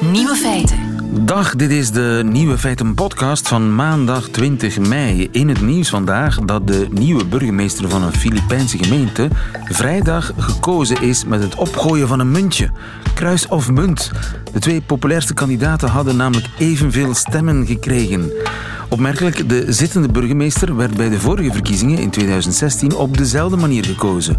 Nieuwe 0.00 0.34
feiten. 0.34 0.78
Dag, 1.24 1.56
dit 1.56 1.70
is 1.70 1.90
de 1.90 2.22
Nieuwe 2.24 2.58
Feiten 2.58 2.94
podcast 2.94 3.48
van 3.48 3.74
maandag 3.74 4.28
20 4.28 4.78
mei. 4.78 5.28
In 5.32 5.48
het 5.48 5.60
nieuws 5.60 5.88
vandaag 5.88 6.38
dat 6.38 6.66
de 6.66 6.86
nieuwe 6.90 7.24
burgemeester 7.24 7.88
van 7.88 8.02
een 8.02 8.12
Filipijnse 8.12 8.78
gemeente 8.78 9.28
vrijdag 9.64 10.32
gekozen 10.36 11.02
is 11.02 11.24
met 11.24 11.42
het 11.42 11.54
opgooien 11.54 12.08
van 12.08 12.20
een 12.20 12.30
muntje. 12.30 12.70
Kruis 13.14 13.48
of 13.48 13.70
munt. 13.70 14.10
De 14.52 14.58
twee 14.58 14.80
populairste 14.80 15.34
kandidaten 15.34 15.88
hadden 15.88 16.16
namelijk 16.16 16.46
evenveel 16.58 17.14
stemmen 17.14 17.66
gekregen. 17.66 18.32
Opmerkelijk, 18.88 19.48
de 19.48 19.72
zittende 19.72 20.08
burgemeester 20.08 20.76
werd 20.76 20.96
bij 20.96 21.08
de 21.08 21.20
vorige 21.20 21.52
verkiezingen 21.52 21.98
in 21.98 22.10
2016 22.10 22.94
op 22.94 23.16
dezelfde 23.16 23.56
manier 23.56 23.84
gekozen. 23.84 24.38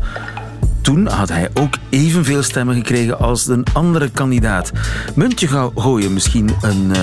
Toen 0.86 1.08
had 1.08 1.30
hij 1.30 1.50
ook 1.54 1.78
evenveel 1.90 2.44
stemmen 2.44 2.76
gekregen 2.76 3.20
als 3.20 3.48
een 3.48 3.66
andere 3.74 4.10
kandidaat. 4.10 4.72
Muntje 5.16 5.72
gooien 5.76 6.14
misschien 6.14 6.50
een 6.62 6.92
uh, 6.96 7.00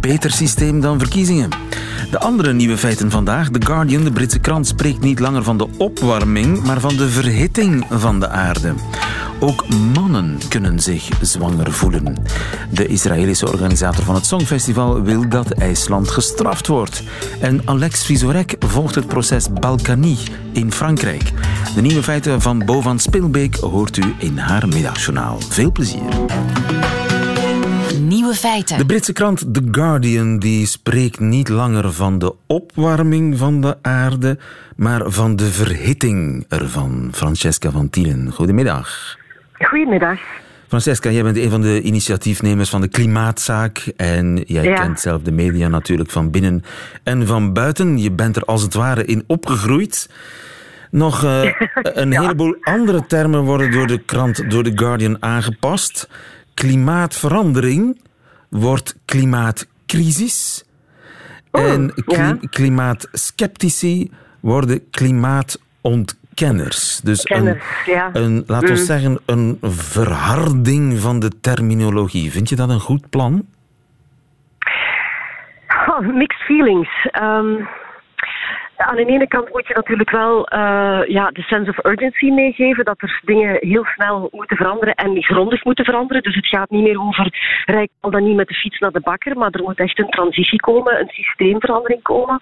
beter 0.00 0.30
systeem 0.30 0.80
dan 0.80 0.98
verkiezingen. 0.98 1.48
De 2.10 2.18
andere 2.18 2.52
nieuwe 2.52 2.78
feiten 2.78 3.10
vandaag. 3.10 3.48
The 3.48 3.66
Guardian, 3.66 4.04
de 4.04 4.12
Britse 4.12 4.38
krant, 4.38 4.66
spreekt 4.66 5.00
niet 5.00 5.18
langer 5.18 5.42
van 5.42 5.58
de 5.58 5.68
opwarming, 5.78 6.62
maar 6.62 6.80
van 6.80 6.96
de 6.96 7.08
verhitting 7.08 7.86
van 7.90 8.20
de 8.20 8.28
aarde. 8.28 8.74
Ook 9.40 9.64
mannen 9.94 10.38
kunnen 10.48 10.80
zich 10.80 11.08
zwanger 11.20 11.72
voelen. 11.72 12.16
De 12.70 12.86
Israëlische 12.86 13.52
organisator 13.52 14.04
van 14.04 14.14
het 14.14 14.26
Songfestival 14.26 15.02
wil 15.02 15.28
dat 15.28 15.50
IJsland 15.50 16.08
gestraft 16.08 16.66
wordt. 16.66 17.02
En 17.40 17.62
Alex 17.64 18.04
Vizorek 18.04 18.56
volgt 18.58 18.94
het 18.94 19.06
proces 19.06 19.52
Balkany 19.52 20.16
in 20.52 20.72
Frankrijk. 20.72 21.32
De 21.74 21.80
nieuwe 21.80 22.02
feiten 22.02 22.40
van 22.40 22.64
Bo 22.64 22.80
van 22.80 22.98
Spilbeek 23.20 23.56
hoort 23.56 23.96
u 23.96 24.14
in 24.18 24.38
haar 24.38 24.68
middagjournaal. 24.68 25.40
Veel 25.40 25.72
plezier. 25.72 26.02
Nieuwe 28.00 28.34
feiten. 28.34 28.78
De 28.78 28.86
Britse 28.86 29.12
krant 29.12 29.54
The 29.54 29.68
Guardian 29.70 30.38
die 30.38 30.66
spreekt 30.66 31.20
niet 31.20 31.48
langer 31.48 31.92
van 31.92 32.18
de 32.18 32.34
opwarming 32.46 33.38
van 33.38 33.60
de 33.60 33.76
aarde, 33.82 34.38
maar 34.76 35.10
van 35.10 35.36
de 35.36 35.44
verhitting 35.44 36.44
ervan. 36.48 37.08
Francesca 37.12 37.70
van 37.70 37.90
Tielen, 37.90 38.32
goedemiddag. 38.32 39.16
Goedemiddag. 39.52 40.18
Francesca, 40.68 41.10
jij 41.10 41.22
bent 41.22 41.36
een 41.36 41.50
van 41.50 41.60
de 41.60 41.82
initiatiefnemers 41.82 42.70
van 42.70 42.80
de 42.80 42.88
Klimaatzaak. 42.88 43.92
En 43.96 44.42
jij 44.46 44.74
kent 44.74 45.00
zelf 45.00 45.22
de 45.22 45.32
media 45.32 45.68
natuurlijk 45.68 46.10
van 46.10 46.30
binnen 46.30 46.64
en 47.02 47.26
van 47.26 47.52
buiten. 47.52 47.98
Je 47.98 48.12
bent 48.12 48.36
er 48.36 48.44
als 48.44 48.62
het 48.62 48.74
ware 48.74 49.04
in 49.04 49.24
opgegroeid. 49.26 50.08
Nog 50.90 51.22
uh, 51.24 51.52
een 51.82 52.12
heleboel 52.12 52.56
andere 52.60 53.06
termen 53.06 53.42
worden 53.42 53.70
door 53.70 53.86
de 53.86 53.98
krant, 53.98 54.50
door 54.50 54.62
The 54.62 54.72
Guardian 54.74 55.22
aangepast. 55.22 56.08
Klimaatverandering 56.54 58.00
wordt 58.48 58.96
klimaatcrisis. 59.04 60.64
Oh, 61.50 61.64
en 61.64 61.94
kli 62.04 62.38
klimaatskeptici 62.50 64.10
worden 64.40 64.90
klimaatontkenners 64.90 66.18
kenners. 66.34 67.00
Dus 67.00 67.22
Kenners, 67.22 67.64
een, 67.86 67.92
ja. 67.92 68.10
een, 68.12 68.44
laten 68.46 68.68
we 68.68 68.78
Mm. 68.78 68.84
zeggen, 68.84 69.18
een 69.26 69.58
verharding 69.62 70.98
van 70.98 71.18
de 71.20 71.40
terminologie. 71.40 72.30
Vind 72.30 72.48
je 72.48 72.56
dat 72.56 72.68
een 72.68 72.80
goed 72.80 73.10
plan? 73.10 73.46
Oh, 75.86 76.14
mixed 76.14 76.40
feelings. 76.40 77.08
Ehm, 77.10 77.54
aan 78.86 78.96
de 78.96 79.04
ene 79.04 79.28
kant 79.28 79.52
moet 79.52 79.66
je 79.66 79.74
natuurlijk 79.74 80.10
wel 80.10 80.46
eh, 80.46 81.00
ja, 81.06 81.30
de 81.30 81.42
sense 81.42 81.70
of 81.70 81.84
urgency 81.84 82.30
meegeven 82.30 82.84
dat 82.84 83.02
er 83.02 83.20
dingen 83.24 83.56
heel 83.60 83.84
snel 83.84 84.28
moeten 84.32 84.56
veranderen 84.56 84.94
en 84.94 85.22
grondig 85.22 85.64
moeten 85.64 85.84
veranderen. 85.84 86.22
Dus 86.22 86.34
het 86.34 86.46
gaat 86.46 86.70
niet 86.70 86.82
meer 86.82 87.00
over 87.00 87.62
rijk 87.64 87.90
al 88.00 88.10
dan 88.10 88.24
niet 88.24 88.36
met 88.36 88.48
de 88.48 88.54
fiets 88.54 88.78
naar 88.78 88.90
de 88.90 89.00
bakker, 89.00 89.36
maar 89.38 89.50
er 89.50 89.62
moet 89.62 89.78
echt 89.78 89.98
een 89.98 90.10
transitie 90.10 90.60
komen, 90.60 91.00
een 91.00 91.08
systeemverandering 91.08 92.02
komen. 92.02 92.38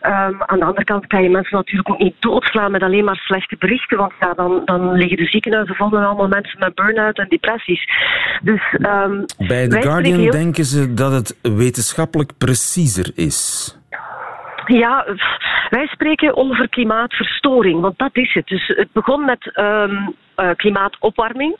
Ehm, 0.00 0.32
aan 0.38 0.58
de 0.58 0.64
andere 0.64 0.84
kant 0.84 1.06
kan 1.06 1.22
je 1.22 1.28
mensen 1.30 1.56
natuurlijk 1.56 1.90
ook 1.90 1.98
niet 1.98 2.14
doodslaan 2.18 2.70
met 2.70 2.82
alleen 2.82 3.04
maar 3.04 3.16
slechte 3.16 3.56
berichten, 3.58 3.98
want 3.98 4.12
ja, 4.20 4.32
dan, 4.34 4.62
dan 4.64 4.92
liggen 4.92 5.16
de 5.16 5.26
ziekenhuizen 5.26 5.74
vol 5.74 5.88
met 5.88 6.04
allemaal 6.04 6.28
mensen 6.28 6.58
met 6.58 6.74
burn-out 6.74 7.18
en 7.18 7.28
depressies. 7.28 7.88
Dus, 8.42 8.62
ehm, 8.78 9.24
Bij 9.48 9.68
The 9.68 9.82
Guardian 9.82 10.18
heel- 10.20 10.30
denken 10.30 10.64
ze 10.64 10.94
dat 10.94 11.12
het 11.12 11.38
wetenschappelijk 11.42 12.30
preciezer 12.38 13.12
is. 13.14 13.78
Ja, 14.66 15.06
wij 15.70 15.86
spreken 15.86 16.36
over 16.36 16.68
klimaatverstoring, 16.68 17.80
want 17.80 17.98
dat 17.98 18.16
is 18.16 18.34
het. 18.34 18.46
Dus 18.46 18.66
het 18.66 18.92
begon 18.92 19.24
met 19.24 19.50
ehm, 19.54 20.08
eh, 20.34 20.50
klimaatopwarming. 20.56 21.56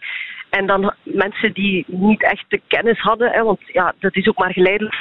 En 0.50 0.66
dan 0.66 0.94
mensen 1.02 1.52
die 1.52 1.84
niet 1.88 2.22
echt 2.22 2.44
de 2.48 2.60
kennis 2.66 2.98
hadden, 2.98 3.30
hè, 3.30 3.42
want 3.42 3.60
ja, 3.66 3.94
dat 3.98 4.16
is 4.16 4.28
ook 4.28 4.38
maar 4.38 4.52
geleidelijk 4.52 4.94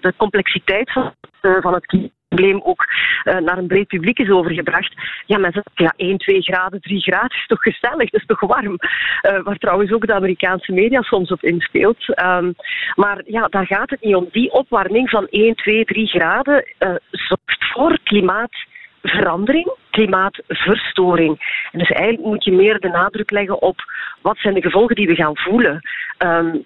de 0.00 0.14
complexiteit 0.16 0.92
van, 0.92 1.14
van 1.60 1.74
het 1.74 2.10
probleem 2.28 2.60
ook 2.64 2.84
eh, 3.22 3.36
naar 3.36 3.58
een 3.58 3.66
breed 3.66 3.86
publiek 3.86 4.18
is 4.18 4.30
overgebracht. 4.30 4.94
Ja, 5.26 5.38
mensen 5.38 5.62
ja, 5.74 5.92
1, 5.96 6.18
2 6.18 6.42
graden, 6.42 6.80
3 6.80 7.00
graden 7.00 7.36
is 7.36 7.46
toch 7.46 7.62
gezellig, 7.62 8.10
dat 8.10 8.20
is 8.20 8.26
toch 8.26 8.40
warm. 8.40 8.76
Eh, 9.20 9.42
waar 9.42 9.56
trouwens 9.58 9.92
ook 9.92 10.06
de 10.06 10.14
Amerikaanse 10.14 10.72
media 10.72 11.02
soms 11.02 11.30
op 11.30 11.42
inspeelt. 11.42 12.14
Ehm, 12.14 12.52
maar 12.94 13.22
ja, 13.26 13.46
daar 13.48 13.66
gaat 13.66 13.90
het 13.90 14.00
niet 14.00 14.14
om. 14.14 14.28
Die 14.30 14.52
opwarming 14.52 15.10
van 15.10 15.26
1, 15.30 15.54
2, 15.54 15.84
3 15.84 16.06
graden 16.06 16.64
eh, 16.78 16.94
zorgt 17.10 17.64
voor 17.72 17.98
klimaatverandering, 18.02 19.74
klimaatverstoring. 19.96 21.62
En 21.72 21.78
dus 21.78 21.90
eigenlijk 21.90 22.28
moet 22.28 22.44
je 22.44 22.52
meer 22.52 22.80
de 22.80 22.88
nadruk 22.88 23.30
leggen 23.30 23.62
op 23.62 23.80
wat 24.20 24.38
zijn 24.38 24.54
de 24.54 24.62
gevolgen 24.62 24.96
die 24.96 25.06
we 25.06 25.14
gaan 25.14 25.36
voelen. 25.36 25.80
Ehm, 26.18 26.56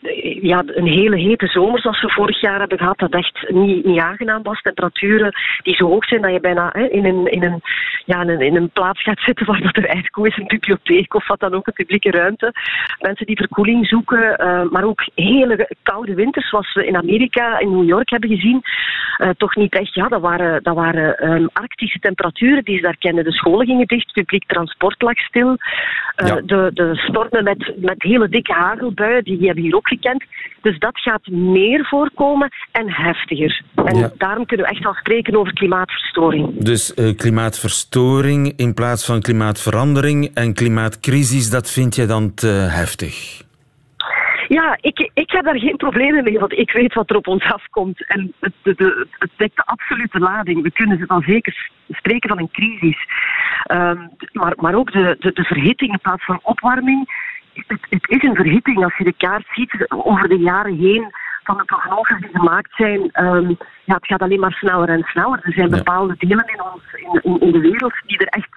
ja, 0.42 0.62
een 0.66 0.86
hele 0.86 1.16
hete 1.16 1.46
zomer 1.46 1.80
zoals 1.80 2.00
we 2.00 2.10
vorig 2.10 2.40
jaar 2.40 2.58
hebben 2.58 2.78
gehad, 2.78 2.98
dat 2.98 3.14
echt 3.14 3.44
niet, 3.48 3.84
niet 3.84 4.00
aangenaam 4.00 4.42
was. 4.42 4.60
Temperaturen 4.60 5.32
die 5.62 5.74
zo 5.74 5.86
hoog 5.86 6.04
zijn 6.04 6.22
dat 6.22 6.32
je 6.32 6.40
bijna 6.40 6.68
hè, 6.72 6.88
in, 6.88 7.04
een, 7.04 7.26
in, 7.26 7.42
een, 7.42 7.60
ja, 8.04 8.22
in, 8.22 8.56
een, 8.56 8.70
plaats 8.70 9.02
gaat 9.02 9.20
zitten 9.20 9.46
waar 9.46 9.60
dat 9.60 9.76
er 9.76 9.86
ijsko 9.86 10.22
is, 10.22 10.36
een 10.36 10.46
bibliotheek 10.46 11.14
of 11.14 11.26
wat 11.26 11.40
dan 11.40 11.54
ook, 11.54 11.66
een 11.66 11.72
publieke 11.72 12.10
ruimte. 12.10 12.52
Mensen 13.00 13.26
die 13.26 13.36
verkoeling 13.36 13.86
zoeken, 13.86 14.36
eh, 14.36 14.62
maar 14.70 14.84
ook 14.84 15.02
hele 15.14 15.76
koude 15.82 16.14
winters 16.14 16.48
zoals 16.48 16.74
we 16.74 16.86
in 16.86 16.96
Amerika, 16.96 17.58
in 17.58 17.70
New 17.70 17.88
York 17.88 18.10
hebben 18.10 18.28
gezien. 18.28 18.62
Eh, 19.16 19.28
toch 19.36 19.56
niet 19.56 19.74
echt, 19.74 19.94
ja, 19.94 20.08
dat 20.08 20.20
waren, 20.20 20.62
dat 20.62 20.74
waren 20.74 21.16
ehm, 21.18 21.46
arctische 21.52 21.98
temperaturen 21.98 22.64
die 22.64 22.76
ze 22.76 22.82
daar 22.82 22.98
kennen. 22.98 23.19
De 23.24 23.32
scholen 23.32 23.66
gingen 23.66 23.86
dicht, 23.86 24.12
publiek 24.12 24.44
transport 24.46 25.02
lag 25.02 25.18
stil. 25.18 25.56
Eh, 26.16 26.26
Ja. 26.26 26.40
de, 26.40 26.70
de 26.74 26.90
stormen 26.96 27.44
met, 27.44 27.72
met 27.76 28.02
hele 28.02 28.28
dikke 28.28 28.52
hagelbuien, 28.52 29.24
die 29.24 29.36
hebben 29.36 29.54
we 29.54 29.60
hier 29.60 29.74
ook 29.76 29.88
gekend. 29.88 30.24
Dus 30.62 30.78
dat 30.78 30.98
gaat 31.00 31.26
meer 31.26 31.84
voorkomen 31.86 32.48
en 32.72 32.90
heftiger. 32.92 33.62
En 33.74 33.96
Ja. 33.98 34.10
daarom 34.18 34.46
kunnen 34.46 34.66
we 34.66 34.72
echt 34.72 34.82
wel 34.84 34.94
spreken 34.94 35.36
over 35.36 35.52
klimaatverstoring. 35.52 36.64
Dus 36.64 36.94
eh, 36.94 37.16
klimaatverstoring 37.16 38.52
in 38.56 38.74
plaats 38.74 39.04
van 39.06 39.20
klimaatverandering 39.20 40.30
en 40.34 40.54
klimaatcrisis, 40.54 41.50
dat 41.50 41.70
vind 41.70 41.94
je 41.94 42.06
dan 42.06 42.34
te 42.34 42.46
heftig? 42.46 43.42
Ja, 44.56 44.78
ik, 44.80 45.10
ik 45.14 45.30
heb 45.30 45.44
daar 45.44 45.58
geen 45.58 45.76
problemen 45.76 46.24
mee, 46.24 46.38
want 46.38 46.52
ik 46.52 46.72
weet 46.72 46.94
wat 46.94 47.10
er 47.10 47.16
op 47.16 47.26
ons 47.26 47.44
afkomt. 47.44 48.06
En 48.06 48.32
het, 48.40 48.52
de, 48.62 48.74
de, 48.74 49.06
het 49.18 49.30
dekt 49.36 49.56
de 49.56 49.64
absolute 49.64 50.18
lading. 50.18 50.62
We 50.62 50.70
kunnen 50.70 51.06
dan 51.06 51.22
zeker 51.22 51.70
spreken 51.88 52.28
van 52.28 52.38
een 52.38 52.50
crisis. 52.50 53.06
Ehm, 53.64 54.06
maar, 54.32 54.52
maar 54.56 54.74
ook 54.74 54.92
de, 54.92 55.16
de, 55.18 55.32
de 55.32 55.44
verhitting 55.44 55.92
in 55.92 56.00
plaats 56.00 56.24
van 56.24 56.40
opwarming. 56.42 57.08
Het, 57.54 57.80
het 57.90 58.08
is 58.08 58.22
een 58.22 58.34
verhitting 58.34 58.84
als 58.84 58.96
je 58.96 59.04
de 59.04 59.14
kaart 59.16 59.46
ziet 59.50 59.86
over 59.88 60.28
de 60.28 60.38
jaren 60.38 60.76
heen 60.76 61.14
van 61.42 61.56
de 61.56 61.64
prognoses 61.64 62.20
die 62.20 62.30
gemaakt 62.32 62.74
zijn. 62.76 63.10
Ehm, 63.12 63.48
ja, 63.84 63.94
het 63.94 64.06
gaat 64.06 64.22
alleen 64.22 64.40
maar 64.40 64.52
sneller 64.52 64.88
en 64.88 65.02
sneller. 65.02 65.40
Er 65.42 65.52
zijn 65.52 65.70
bepaalde 65.70 66.14
delen 66.18 66.44
in, 66.46 66.62
ons, 66.72 66.82
in, 66.92 67.20
in, 67.22 67.40
in 67.40 67.52
de 67.52 67.60
wereld 67.60 67.94
die 68.06 68.18
er 68.18 68.26
echt 68.26 68.49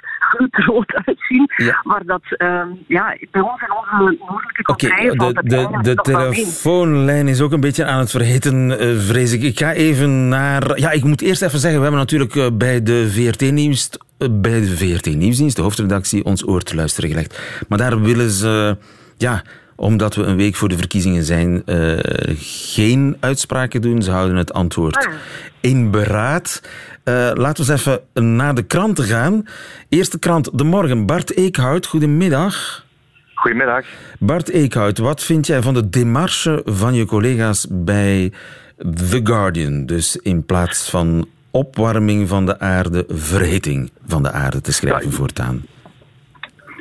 gloedrood 0.51 0.93
uitzien. 1.05 1.51
Ja. 1.55 1.81
Maar 1.83 2.01
dat, 2.05 2.21
ehm, 2.29 2.67
ja, 2.87 3.17
bij 3.31 3.41
ons 3.41 3.61
in 3.61 3.75
onze 3.77 4.17
noordelijke 4.19 4.61
contraien 4.61 5.15
valt 5.15 5.35
de, 5.35 5.43
de, 5.43 5.79
de 5.81 5.95
telefoonlijn 5.95 7.27
is 7.27 7.41
ook 7.41 7.51
een 7.51 7.59
beetje 7.59 7.85
aan 7.85 7.99
het 7.99 8.11
verhitten, 8.11 8.79
eh, 8.79 8.87
vrees 8.97 9.31
ik. 9.33 9.41
Ik 9.41 9.59
ga 9.59 9.73
even 9.73 10.27
naar... 10.27 10.79
Ja, 10.79 10.91
ik 10.91 11.03
moet 11.03 11.21
eerst 11.21 11.41
even 11.41 11.59
zeggen, 11.59 11.79
we 11.79 11.85
hebben 11.85 12.01
natuurlijk 12.01 12.35
eh, 12.35 12.47
bij 12.53 12.83
de 12.83 13.09
VRT-nieuws... 13.11 13.89
Bij 14.31 14.59
de 14.59 14.77
VRT-nieuwsdienst, 14.77 15.55
de 15.55 15.61
hoofdredactie, 15.61 16.23
ons 16.25 16.47
oor 16.47 16.61
te 16.61 16.75
luisteren 16.75 17.09
gelegd. 17.09 17.63
Maar 17.67 17.77
daar 17.77 18.01
willen 18.01 18.29
ze... 18.29 18.77
Ja, 19.17 19.41
omdat 19.75 20.15
we 20.15 20.23
een 20.23 20.35
week 20.37 20.55
voor 20.55 20.69
de 20.69 20.77
verkiezingen 20.77 21.23
zijn, 21.23 21.65
eh, 21.65 21.97
geen 22.37 23.17
uitspraken 23.19 23.81
doen. 23.81 24.01
Ze 24.01 24.11
houden 24.11 24.35
het 24.37 24.53
antwoord 24.53 24.95
Ah. 24.95 25.13
in 25.59 25.91
beraad. 25.91 26.61
Eh, 27.03 27.31
laten 27.33 27.65
we 27.65 27.71
eens 27.71 27.81
even 27.85 28.35
naar 28.35 28.55
de 28.55 28.63
kranten 28.63 29.03
gaan. 29.03 29.47
Eerste 29.89 30.19
krant 30.19 30.57
De 30.57 30.63
Morgen. 30.63 31.05
Bart 31.05 31.37
Eekhout, 31.37 31.85
goedemiddag. 31.85 32.85
Goedemiddag. 33.33 33.85
Bart 34.19 34.49
Eekhout, 34.49 34.97
wat 34.97 35.23
vind 35.23 35.47
jij 35.47 35.61
van 35.61 35.73
de 35.73 35.89
demarche 35.89 36.61
van 36.65 36.93
je 36.93 37.05
collega's 37.05 37.67
bij 37.69 38.31
The 38.77 39.19
Guardian? 39.23 39.85
Dus 39.85 40.15
in 40.17 40.45
plaats 40.45 40.89
van 40.89 41.27
opwarming 41.51 42.27
van 42.27 42.45
de 42.45 42.59
aarde, 42.59 43.05
verhitting 43.09 43.91
van 44.05 44.23
de 44.23 44.31
aarde 44.31 44.61
te 44.61 44.73
schrijven 44.73 45.09
Ja, 45.09 45.15
voortaan. 45.15 45.65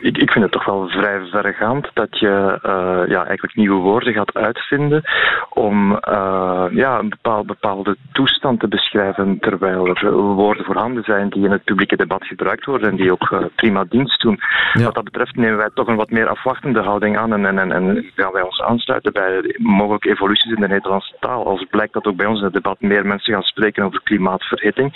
Ik, 0.02 0.18
ik 0.18 0.30
vind 0.30 0.44
het 0.44 0.52
toch 0.52 0.64
wel 0.64 0.88
vrij 0.88 1.20
verregaand 1.30 1.90
dat 1.94 2.18
je 2.18 2.58
uh, 2.66 3.08
ja, 3.08 3.24
eigenlijk 3.24 3.56
nieuwe 3.56 3.80
woorden 3.80 4.12
gaat 4.12 4.34
uitvinden 4.34 5.02
om 5.50 5.92
uh, 5.92 6.64
ja, 6.70 6.98
een 6.98 7.08
bepaald, 7.08 7.46
bepaalde 7.46 7.96
toestand 8.12 8.60
te 8.60 8.68
beschrijven, 8.68 9.38
terwijl 9.38 9.86
er 9.86 10.12
woorden 10.12 10.64
voorhanden 10.64 11.02
zijn 11.04 11.28
die 11.28 11.44
in 11.44 11.50
het 11.50 11.64
publieke 11.64 11.96
debat 11.96 12.26
gebruikt 12.26 12.64
worden 12.64 12.90
en 12.90 12.96
die 12.96 13.12
ook 13.12 13.30
uh, 13.30 13.44
prima 13.54 13.84
dienst 13.88 14.22
doen. 14.22 14.40
Wat 14.72 14.94
dat 14.94 15.04
betreft 15.04 15.36
nemen 15.36 15.56
wij 15.56 15.70
toch 15.74 15.86
een 15.86 15.96
wat 15.96 16.10
meer 16.10 16.28
afwachtende 16.28 16.80
houding 16.80 17.18
aan 17.18 17.32
en, 17.32 17.46
en, 17.46 17.58
en, 17.58 17.72
en 17.72 18.10
gaan 18.16 18.32
wij 18.32 18.42
ons 18.42 18.62
aansluiten 18.62 19.12
bij 19.12 19.56
mogelijke 19.56 20.10
evoluties 20.10 20.52
in 20.52 20.60
de 20.60 20.68
Nederlandse 20.68 21.16
taal. 21.20 21.46
Als 21.46 21.66
blijkt 21.70 21.92
dat 21.92 22.06
ook 22.06 22.16
bij 22.16 22.26
ons 22.26 22.38
in 22.38 22.44
het 22.44 22.54
debat 22.54 22.80
meer 22.80 23.06
mensen 23.06 23.32
gaan 23.32 23.42
spreken 23.42 23.84
over 23.84 24.00
klimaatverhitting, 24.02 24.92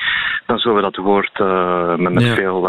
dan 0.46 0.58
zullen 0.58 0.76
we 0.76 0.82
dat 0.82 0.96
woord 0.96 1.38
met, 1.98 2.12
met 2.12 2.24
veel 2.24 2.68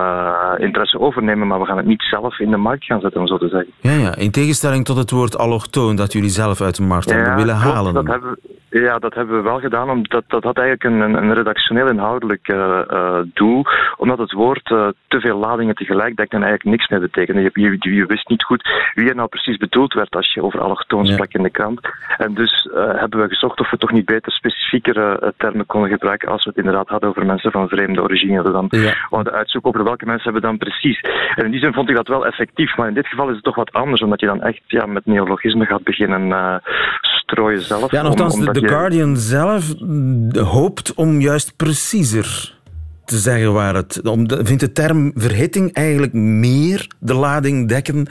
interesse 0.57 0.99
overnemen, 0.99 1.47
maar 1.47 1.59
we 1.59 1.65
gaan 1.65 1.77
het 1.77 1.85
niet 1.85 2.01
zelf 2.01 2.26
in 2.37 2.49
de 2.49 2.57
markt 2.57 2.85
gaan 2.85 2.99
zetten, 2.99 3.21
om 3.21 3.27
zo 3.27 3.37
te 3.37 3.47
zeggen. 3.47 3.71
Ja, 3.81 3.91
ja. 3.91 4.15
in 4.15 4.31
tegenstelling 4.31 4.85
tot 4.85 4.97
het 4.97 5.11
woord 5.11 5.37
allochtoon 5.37 5.95
dat 5.95 6.13
jullie 6.13 6.29
zelf 6.29 6.61
uit 6.61 6.75
de 6.75 6.83
markt 6.83 7.09
hebben 7.09 7.35
willen 7.35 7.55
halen. 7.55 7.93
Dat 7.93 8.07
hebben, 8.07 8.39
ja, 8.81 8.99
dat 8.99 9.13
hebben 9.13 9.35
we 9.35 9.41
wel 9.41 9.59
gedaan, 9.59 9.89
omdat 9.89 10.23
dat 10.27 10.43
had 10.43 10.57
eigenlijk 10.57 10.83
een, 10.83 11.13
een 11.23 11.33
redactioneel 11.33 11.87
inhoudelijk 11.87 12.47
uh, 12.47 12.81
uh, 12.89 13.19
doel, 13.33 13.65
omdat 13.97 14.17
het 14.17 14.31
woord 14.31 14.69
uh, 14.69 14.87
te 15.07 15.19
veel 15.19 15.37
ladingen 15.37 15.75
tegelijk 15.75 16.15
dekt 16.15 16.33
en 16.33 16.43
eigenlijk 16.43 16.77
niks 16.77 16.87
meer 16.89 16.99
betekende. 16.99 17.41
Je, 17.41 17.49
je, 17.53 17.95
je, 17.95 18.05
wist 18.05 18.29
niet 18.29 18.43
goed 18.43 18.69
wie 18.93 19.09
er 19.09 19.15
nou 19.15 19.27
precies 19.27 19.57
bedoeld 19.57 19.93
werd 19.93 20.15
als 20.15 20.33
je 20.33 20.43
over 20.43 20.59
allochtoon 20.61 21.05
sprak 21.05 21.33
in 21.33 21.43
de 21.43 21.49
krant. 21.49 21.79
En 22.17 22.33
dus 22.33 22.67
hebben 22.71 23.19
we 23.21 23.27
gezocht 23.27 23.59
of 23.59 23.71
we 23.71 23.77
toch 23.77 23.91
niet 23.91 24.05
beter 24.05 24.31
specifiekere 24.31 25.33
termen 25.37 25.65
konden 25.65 25.89
gebruiken 25.89 26.29
als 26.29 26.43
we 26.43 26.49
het 26.49 26.59
inderdaad 26.59 26.87
hadden 26.87 27.09
over 27.09 27.25
mensen 27.25 27.51
van 27.51 27.67
vreemde 27.67 28.01
origine. 28.01 28.43
We 28.43 28.51
dan 28.51 28.67
ja. 28.69 29.23
uitzoeken 29.23 29.69
over 29.69 29.83
welke 29.83 30.05
mensen 30.05 30.23
hebben 30.23 30.41
we 30.41 30.47
dan 30.47 30.57
precies. 30.57 31.01
En 31.35 31.45
in 31.45 31.51
die 31.51 31.59
zin 31.59 31.73
vond 31.73 31.89
ik 31.89 31.95
dat 31.95 32.07
wel 32.07 32.25
effectief, 32.25 32.77
maar 32.77 32.87
in 32.87 32.93
dit 32.93 33.07
geval 33.07 33.29
is 33.29 33.35
het 33.35 33.43
toch 33.43 33.55
wat 33.55 33.73
anders, 33.73 34.01
omdat 34.01 34.19
je 34.19 34.25
dan 34.25 34.41
echt 34.41 34.61
ja, 34.67 34.85
met 34.85 35.05
neologisme 35.05 35.65
gaat 35.65 35.83
beginnen 35.83 36.61
strooien 37.27 37.61
zelf. 37.61 37.91
Ja, 37.91 38.01
nogthans, 38.01 38.39
de, 38.39 38.51
The 38.51 38.67
Guardian 38.67 39.17
zelf 39.17 39.73
hoopt 40.33 40.93
om 40.93 41.21
juist 41.21 41.55
preciezer 41.55 42.55
te 43.05 43.17
zeggen 43.17 43.53
waar 43.53 43.75
het... 43.75 44.07
Om, 44.07 44.27
vindt 44.27 44.59
de 44.59 44.71
term 44.71 45.11
verhitting 45.15 45.73
eigenlijk 45.73 46.13
meer 46.13 46.87
de 46.99 47.13
lading 47.13 47.67
dekken 47.67 48.07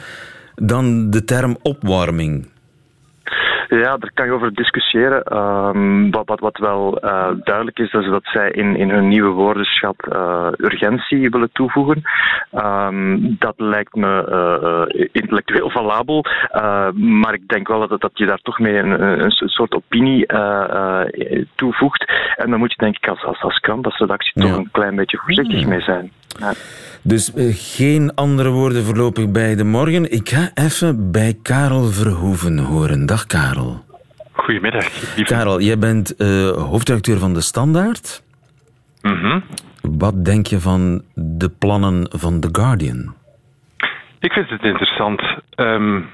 dan 0.55 1.11
de 1.11 1.25
term 1.25 1.57
opwarming? 1.63 2.49
Ja, 3.69 3.97
daar 3.97 4.11
kan 4.15 4.27
je 4.27 4.33
over 4.33 4.55
discussiëren. 4.55 5.37
Um, 5.37 6.11
wat, 6.11 6.29
wat, 6.29 6.41
wat 6.41 6.59
wel 6.59 7.05
uh, 7.05 7.29
duidelijk 7.45 7.79
is, 7.79 7.93
is 7.93 8.09
dat 8.09 8.25
zij 8.25 8.51
in, 8.51 8.77
in 8.77 8.91
hun 8.91 9.09
nieuwe 9.09 9.31
woordenschat 9.31 9.97
uh, 10.13 10.49
urgentie 10.57 11.31
willen 11.31 11.51
toevoegen. 11.53 12.03
Um, 12.55 13.37
dat 13.39 13.55
lijkt 13.57 13.95
me 13.95 14.27
uh, 14.89 15.07
intellectueel 15.13 15.71
valabel, 15.71 16.25
maar 16.95 17.35
ik 17.35 17.49
denk 17.49 17.69
wel 17.69 17.89
dat, 17.89 18.01
dat 18.01 18.11
je 18.15 18.27
daar 18.27 18.41
toch 18.43 18.59
mee 18.59 18.77
een, 18.77 19.03
een 19.23 19.31
soort 19.31 19.75
opinie 19.75 20.27
toevoegt. 21.55 22.13
En 22.37 22.51
dan 22.51 22.59
moet 22.59 22.71
je 22.71 22.77
denk 22.79 22.97
ik 22.97 23.09
als, 23.09 23.25
als, 23.25 23.43
als 23.43 23.59
krant, 23.59 23.85
als 23.85 23.99
redactie, 23.99 24.43
toch 24.43 24.57
een 24.57 24.71
klein 24.73 24.97
beetje 24.97 25.19
voorzichtig 25.19 25.67
mee 25.67 25.81
zijn. 25.81 26.13
Ja. 26.39 26.53
Dus 27.03 27.33
geen 27.51 28.15
andere 28.15 28.51
woorden 28.51 28.85
voorlopig 28.85 29.31
bij 29.31 29.55
de 29.55 29.65
morgen. 29.65 30.13
Ik 30.13 30.29
ga 30.29 30.51
even 30.55 31.13
bij 31.13 31.39
Karel 31.43 31.85
Verhoeven 31.85 32.59
horen. 32.59 33.07
Dag 33.07 33.27
Karel. 33.27 33.85
Goedemiddag. 34.33 35.15
Karel, 35.23 35.61
jij 35.61 35.79
bent 35.79 36.15
uh, 36.19 36.51
hoofdredacteur 36.51 37.19
van 37.19 37.35
De 37.35 37.41
Standaard. 37.41 38.23
Mm 39.03 39.45
Wat 39.81 40.25
denk 40.25 40.47
je 40.47 40.61
van 40.61 41.03
de 41.15 41.51
plannen 41.59 42.09
van 42.11 42.41
The 42.41 42.49
Guardian? 42.53 43.15
Ik 44.19 44.33
vind 44.33 44.49
het 44.49 44.63
interessant. 44.63 45.23
Um, 45.57 46.07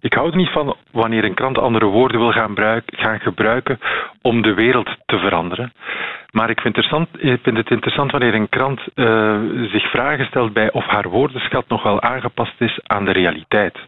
ik 0.00 0.12
hou 0.14 0.30
er 0.30 0.36
niet 0.36 0.52
van 0.52 0.76
wanneer 0.90 1.24
een 1.24 1.34
krant 1.34 1.58
andere 1.58 1.86
woorden 1.86 2.20
wil 2.20 2.32
gaan, 2.32 2.82
gaan 2.86 3.20
gebruiken 3.20 3.78
om 4.22 4.42
de 4.42 4.54
wereld 4.54 4.96
te 5.06 5.18
veranderen. 5.18 5.72
Maar 6.34 6.50
ik 6.50 6.60
vind, 6.60 6.76
ik 7.18 7.38
vind 7.42 7.56
het 7.56 7.70
interessant 7.70 8.10
wanneer 8.10 8.34
een 8.34 8.48
krant 8.48 8.80
uh, 8.94 9.40
zich 9.72 9.90
vragen 9.90 10.26
stelt 10.26 10.52
bij 10.52 10.72
of 10.72 10.84
haar 10.86 11.08
woordenschat 11.08 11.68
nog 11.68 11.82
wel 11.82 12.00
aangepast 12.02 12.60
is 12.60 12.78
aan 12.82 13.04
de 13.04 13.10
realiteit. 13.12 13.78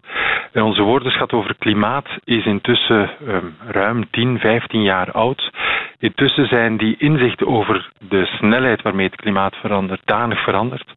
En 0.52 0.62
onze 0.62 0.82
woordenschat 0.82 1.32
over 1.32 1.54
klimaat 1.58 2.08
is 2.24 2.44
intussen 2.44 3.10
um, 3.28 3.56
ruim 3.68 4.10
10, 4.10 4.38
15 4.38 4.82
jaar 4.82 5.10
oud. 5.12 5.50
Intussen 5.98 6.46
zijn 6.46 6.76
die 6.76 6.96
inzichten 6.98 7.46
over 7.46 7.90
de 8.08 8.26
snelheid 8.26 8.82
waarmee 8.82 9.06
het 9.06 9.16
klimaat 9.16 9.54
verandert, 9.54 10.00
danig 10.04 10.42
veranderd. 10.44 10.92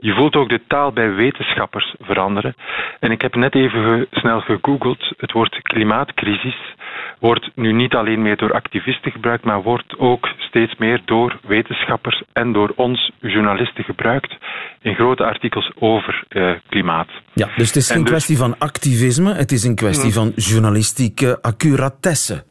Je 0.00 0.14
voelt 0.14 0.36
ook 0.36 0.48
de 0.48 0.60
taal 0.66 0.92
bij 0.92 1.14
wetenschappers 1.14 1.94
veranderen. 2.00 2.54
En 3.00 3.10
ik 3.10 3.22
heb 3.22 3.34
net 3.34 3.54
even 3.54 3.84
ge 3.84 4.08
snel 4.10 4.40
gegoogeld. 4.40 5.12
Het 5.16 5.32
woord 5.32 5.62
klimaatcrisis 5.62 6.74
wordt 7.18 7.50
nu 7.54 7.72
niet 7.72 7.94
alleen 7.94 8.22
meer 8.22 8.36
door 8.36 8.52
activisten 8.52 9.12
gebruikt, 9.12 9.44
maar 9.44 9.62
wordt 9.62 9.98
ook 9.98 10.28
steeds 10.38 10.74
meer 10.78 11.02
door 11.04 11.38
wetenschappers 11.46 12.22
en 12.32 12.52
door 12.52 12.72
ons 12.76 13.10
journalisten 13.20 13.84
gebruikt 13.84 14.36
in 14.82 14.94
grote 14.94 15.24
artikels 15.24 15.70
over 15.78 16.24
uh, 16.28 16.50
klimaat. 16.68 17.08
Ja, 17.32 17.48
dus 17.56 17.66
het 17.66 17.76
is 17.76 17.90
geen 17.90 18.00
dus... 18.00 18.10
kwestie 18.10 18.36
van 18.36 18.58
activisme, 18.58 19.34
het 19.34 19.52
is 19.52 19.64
een 19.64 19.74
kwestie 19.74 20.06
mm. 20.06 20.12
van 20.12 20.32
journalistieke 20.36 21.38
accuratesse. 21.42 22.44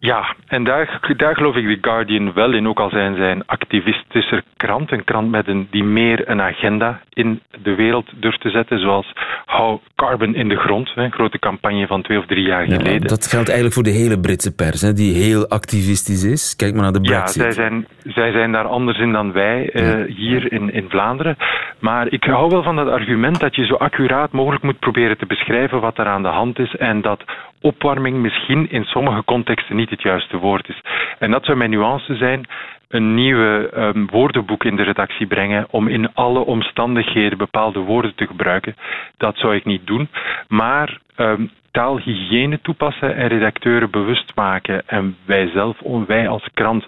Ja, 0.00 0.34
en 0.46 0.64
daar, 0.64 1.14
daar 1.16 1.34
geloof 1.34 1.56
ik 1.56 1.66
de 1.66 1.88
Guardian 1.88 2.32
wel 2.32 2.52
in, 2.52 2.68
ook 2.68 2.80
al 2.80 2.90
zijn 2.90 3.16
zij 3.16 3.30
een 3.30 3.46
activistische 3.46 4.42
krant, 4.56 4.92
een 4.92 5.04
krant 5.04 5.30
met 5.30 5.48
een, 5.48 5.68
die 5.70 5.84
meer 5.84 6.28
een 6.28 6.40
agenda 6.40 7.00
in 7.12 7.40
de 7.62 7.74
wereld 7.74 8.10
durft 8.20 8.40
te 8.40 8.50
zetten, 8.50 8.80
zoals 8.80 9.12
Hou 9.44 9.78
Carbon 9.96 10.34
in 10.34 10.48
de 10.48 10.56
grond, 10.56 10.92
een 10.94 11.12
grote 11.12 11.38
campagne 11.38 11.86
van 11.86 12.02
twee 12.02 12.18
of 12.18 12.26
drie 12.26 12.46
jaar 12.46 12.64
geleden. 12.64 12.92
Ja, 12.92 12.98
dat 12.98 13.26
geldt 13.26 13.48
eigenlijk 13.48 13.74
voor 13.74 13.82
de 13.82 13.98
hele 13.98 14.20
Britse 14.20 14.54
pers, 14.54 14.80
hè, 14.80 14.92
die 14.92 15.14
heel 15.14 15.48
activistisch 15.48 16.24
is. 16.24 16.56
Kijk 16.56 16.72
maar 16.74 16.82
naar 16.82 16.92
de 16.92 17.00
Brexit. 17.00 17.42
Ja, 17.44 17.50
zij 17.50 17.52
zijn, 17.52 17.86
zij 18.04 18.32
zijn 18.32 18.52
daar 18.52 18.66
anders 18.66 18.98
in 18.98 19.12
dan 19.12 19.32
wij 19.32 19.70
uh, 19.72 20.16
hier 20.16 20.52
in, 20.52 20.72
in 20.72 20.86
Vlaanderen. 20.88 21.36
Maar 21.78 22.12
ik 22.12 22.24
hou 22.24 22.50
wel 22.50 22.62
van 22.62 22.76
dat 22.76 22.88
argument 22.88 23.40
dat 23.40 23.54
je 23.54 23.66
zo 23.66 23.74
accuraat 23.74 24.32
mogelijk 24.32 24.62
moet 24.62 24.78
proberen 24.78 25.18
te 25.18 25.26
beschrijven 25.26 25.80
wat 25.80 25.98
er 25.98 26.06
aan 26.06 26.22
de 26.22 26.28
hand 26.28 26.58
is 26.58 26.76
en 26.76 27.00
dat 27.00 27.24
opwarming 27.60 28.16
misschien 28.16 28.70
in 28.70 28.84
sommige 28.84 29.24
contexten 29.24 29.76
niet 29.76 29.90
het 29.90 30.02
juiste 30.02 30.36
woord 30.38 30.68
is. 30.68 30.80
En 31.18 31.30
dat 31.30 31.44
zou 31.44 31.56
mijn 31.56 31.70
nuance 31.70 32.16
zijn 32.16 32.46
een 32.88 33.14
nieuwe 33.14 33.70
um, 33.76 34.06
woordenboek 34.10 34.64
in 34.64 34.76
de 34.76 34.82
redactie 34.82 35.26
brengen 35.26 35.66
om 35.70 35.88
in 35.88 36.14
alle 36.14 36.38
omstandigheden 36.38 37.38
bepaalde 37.38 37.78
woorden 37.78 38.14
te 38.14 38.26
gebruiken. 38.26 38.76
Dat 39.16 39.36
zou 39.36 39.54
ik 39.54 39.64
niet 39.64 39.86
doen. 39.86 40.08
Maar 40.48 40.98
um, 41.16 41.50
taalhygiëne 41.78 42.60
toepassen 42.62 43.16
en 43.16 43.28
redacteuren 43.28 43.90
bewust 43.90 44.32
maken. 44.34 44.82
En 44.88 45.16
wij 45.24 45.48
zelf, 45.48 45.76
wij 46.06 46.28
als 46.28 46.48
krant, 46.54 46.86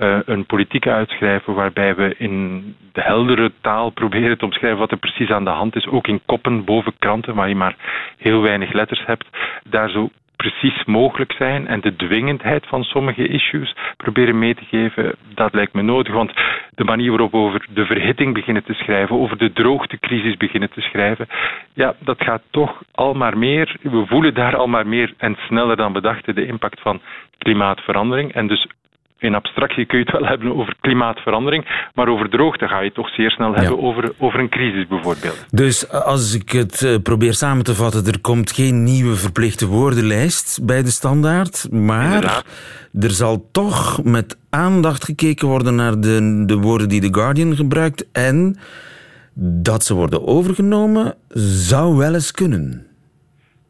uh, 0.00 0.18
een 0.24 0.46
politiek 0.46 0.86
uitschrijven 0.86 1.54
waarbij 1.54 1.94
we 1.94 2.14
in 2.18 2.62
de 2.92 3.02
heldere 3.02 3.52
taal 3.60 3.90
proberen 3.90 4.38
te 4.38 4.44
omschrijven 4.44 4.78
wat 4.78 4.90
er 4.90 4.96
precies 4.98 5.30
aan 5.30 5.44
de 5.44 5.50
hand 5.50 5.76
is. 5.76 5.86
Ook 5.86 6.06
in 6.06 6.20
koppen 6.26 6.64
boven 6.64 6.92
kranten 6.98 7.34
waar 7.34 7.48
je 7.48 7.54
maar 7.54 7.76
heel 8.18 8.42
weinig 8.42 8.72
letters 8.72 9.04
hebt. 9.06 9.26
Daar 9.64 9.90
zo 9.90 10.08
precies 10.42 10.84
mogelijk 10.84 11.32
zijn 11.32 11.66
en 11.66 11.80
de 11.80 11.96
dwingendheid 11.96 12.66
van 12.66 12.84
sommige 12.84 13.28
issues 13.28 13.74
proberen 13.96 14.38
mee 14.38 14.54
te 14.54 14.64
geven, 14.64 15.14
dat 15.34 15.54
lijkt 15.54 15.72
me 15.72 15.82
nodig. 15.82 16.12
Want 16.12 16.32
de 16.74 16.84
manier 16.84 17.10
waarop 17.10 17.30
we 17.30 17.36
over 17.36 17.66
de 17.70 17.86
verhitting 17.86 18.34
beginnen 18.34 18.64
te 18.64 18.72
schrijven, 18.74 19.16
over 19.16 19.38
de 19.38 19.52
droogtecrisis 19.52 20.36
beginnen 20.36 20.70
te 20.70 20.80
schrijven, 20.80 21.26
ja, 21.74 21.94
dat 21.98 22.22
gaat 22.22 22.42
toch 22.50 22.82
al 22.94 23.14
maar 23.14 23.38
meer. 23.38 23.76
We 23.82 24.06
voelen 24.06 24.34
daar 24.34 24.56
al 24.56 24.66
maar 24.66 24.86
meer 24.86 25.14
en 25.16 25.36
sneller 25.46 25.76
dan 25.76 25.92
we 25.92 26.00
dachten 26.00 26.34
de 26.34 26.46
impact 26.46 26.80
van 26.80 27.00
klimaatverandering. 27.38 28.32
En 28.32 28.46
dus 28.46 28.66
in 29.18 29.34
abstractie 29.34 29.86
kun 29.86 29.98
je 29.98 30.04
het 30.04 30.20
wel 30.20 30.28
hebben 30.28 30.56
over 30.56 30.76
klimaatverandering, 30.80 31.90
maar 31.94 32.08
over 32.08 32.30
droogte 32.30 32.68
ga 32.68 32.80
je 32.80 32.92
toch 32.92 33.08
zeer 33.08 33.30
snel 33.30 33.54
hebben 33.54 33.82
over, 33.82 34.12
over 34.18 34.40
een 34.40 34.48
crisis 34.48 34.86
bijvoorbeeld. 34.86 35.46
Dus 35.50 35.90
als 35.90 36.34
ik 36.34 36.50
het 36.50 36.82
eh, 36.82 36.94
probeer 37.02 37.34
samen 37.34 37.64
te 37.64 37.74
vatten, 37.74 38.06
er 38.06 38.20
komt 38.20 38.52
geen 38.52 38.82
nieuwe 38.82 39.14
verplichte 39.14 39.66
woordenlijst 39.66 40.60
bij 40.62 40.82
de 40.82 40.90
standaard, 40.90 41.72
maar 41.72 42.44
er 43.00 43.10
zal 43.10 43.48
toch 43.52 44.04
met 44.04 44.38
aandacht 44.50 45.04
gekeken 45.04 45.48
worden 45.48 45.74
naar 45.74 46.00
de, 46.00 46.42
de 46.46 46.56
woorden 46.56 46.88
die 46.88 47.00
The 47.00 47.14
Guardian 47.14 47.56
gebruikt 47.56 48.08
en 48.12 48.58
dat 49.40 49.84
ze 49.84 49.94
worden 49.94 50.26
overgenomen 50.26 51.14
zou 51.28 51.96
wel 51.96 52.14
eens 52.14 52.32
kunnen 52.32 52.87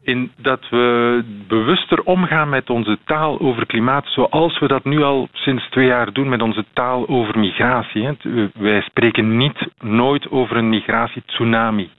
in 0.09 0.31
dat 0.37 0.69
we 0.69 1.23
bewuster 1.47 2.01
omgaan 2.03 2.49
met 2.49 2.69
onze 2.69 2.97
taal 3.05 3.39
over 3.39 3.65
klimaat, 3.65 4.05
zoals 4.07 4.59
we 4.59 4.67
dat 4.67 4.83
nu 4.83 5.01
al 5.03 5.27
sinds 5.33 5.69
twee 5.69 5.87
jaar 5.87 6.13
doen 6.13 6.29
met 6.29 6.41
onze 6.41 6.65
taal 6.73 7.07
over 7.07 7.39
migratie. 7.39 8.09
Wij 8.53 8.81
spreken 8.81 9.37
niet 9.37 9.67
nooit 9.79 10.31
over 10.31 10.57
een 10.57 10.69
migratietsunami. 10.69 11.89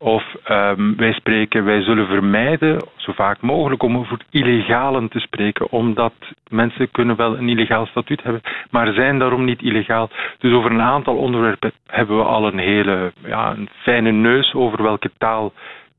Of 0.00 0.24
ehm, 0.44 0.94
wij 0.96 1.12
spreken, 1.12 1.64
wij 1.64 1.82
zullen 1.82 2.06
vermijden, 2.06 2.82
zo 2.96 3.12
vaak 3.12 3.40
mogelijk, 3.40 3.82
om 3.82 3.96
over 3.96 4.18
illegalen 4.30 5.08
te 5.08 5.18
spreken, 5.18 5.70
omdat 5.70 6.12
mensen 6.48 6.90
kunnen 6.90 7.16
wel 7.16 7.38
een 7.38 7.48
illegaal 7.48 7.86
statuut 7.86 8.22
hebben, 8.22 8.42
maar 8.70 8.92
zijn 8.92 9.18
daarom 9.18 9.44
niet 9.44 9.62
illegaal. 9.62 10.10
Dus 10.38 10.52
over 10.52 10.70
een 10.70 10.80
aantal 10.80 11.16
onderwerpen 11.16 11.72
hebben 11.86 12.16
we 12.16 12.22
al 12.24 12.46
een 12.46 12.58
hele 12.58 13.12
ja, 13.24 13.50
een 13.50 13.68
fijne 13.82 14.10
neus 14.10 14.54
over 14.54 14.82
welke 14.82 15.10
taal 15.18 15.52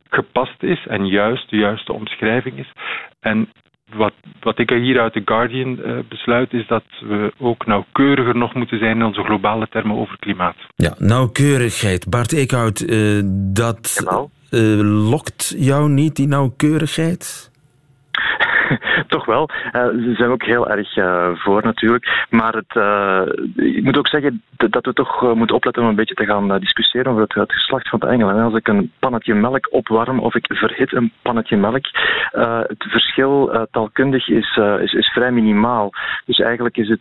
gepast 0.09 0.63
is 0.63 0.87
en 0.87 1.07
juist 1.07 1.49
de 1.49 1.57
juiste 1.57 1.93
omschrijving 1.93 2.57
is. 2.57 2.71
En 3.19 3.49
wat, 3.93 4.13
wat 4.39 4.59
ik 4.59 4.69
hier 4.69 4.99
uit 4.99 5.13
The 5.13 5.21
Guardian 5.25 5.79
uh, 5.85 5.99
besluit, 6.09 6.53
is 6.53 6.67
dat 6.67 6.83
we 6.99 7.33
ook 7.37 7.65
nauwkeuriger 7.65 8.35
nog 8.35 8.53
moeten 8.53 8.79
zijn 8.79 8.95
in 8.95 9.03
onze 9.03 9.23
globale 9.23 9.67
termen 9.67 9.97
over 9.97 10.19
klimaat. 10.19 10.55
Ja, 10.75 10.95
nauwkeurigheid. 10.97 12.09
Bart 12.09 12.33
Eekhout, 12.33 12.79
uh, 12.79 13.21
dat 13.53 14.05
uh, 14.51 15.09
lokt 15.09 15.55
jou 15.57 15.89
niet, 15.89 16.15
die 16.15 16.27
nauwkeurigheid? 16.27 17.51
Toch 19.07 19.25
wel. 19.25 19.49
Uh, 19.71 19.81
ze 19.81 20.13
zijn 20.17 20.29
ook 20.29 20.43
heel 20.43 20.69
erg 20.69 20.97
uh, 20.97 21.29
voor 21.33 21.63
natuurlijk. 21.63 22.25
Maar 22.29 22.53
het, 22.53 22.75
uh, 22.75 23.21
ik 23.55 23.83
moet 23.83 23.97
ook 23.97 24.07
zeggen 24.07 24.43
dat 24.55 24.85
we 24.85 24.93
toch 24.93 25.35
moeten 25.35 25.55
opletten 25.55 25.83
om 25.83 25.89
een 25.89 25.95
beetje 25.95 26.15
te 26.15 26.25
gaan 26.25 26.59
discussiëren 26.59 27.11
over 27.11 27.21
het, 27.21 27.53
geslacht 27.53 27.89
van 27.89 27.99
de 27.99 28.07
engelen. 28.07 28.35
En 28.35 28.43
als 28.43 28.55
ik 28.55 28.67
een 28.67 28.91
pannetje 28.99 29.33
melk 29.33 29.67
opwarm 29.71 30.19
of 30.19 30.35
ik 30.35 30.45
verhit 30.47 30.93
een 30.93 31.11
pannetje 31.21 31.57
melk, 31.57 31.85
het 32.67 32.85
verschil 32.89 33.67
taalkundig 33.71 34.27
is, 34.27 34.57
is, 34.81 34.93
is 34.93 35.07
vrij 35.07 35.31
minimaal. 35.31 35.91
Dus 36.25 36.39
eigenlijk 36.39 36.77
is 36.77 36.89
het 36.89 36.99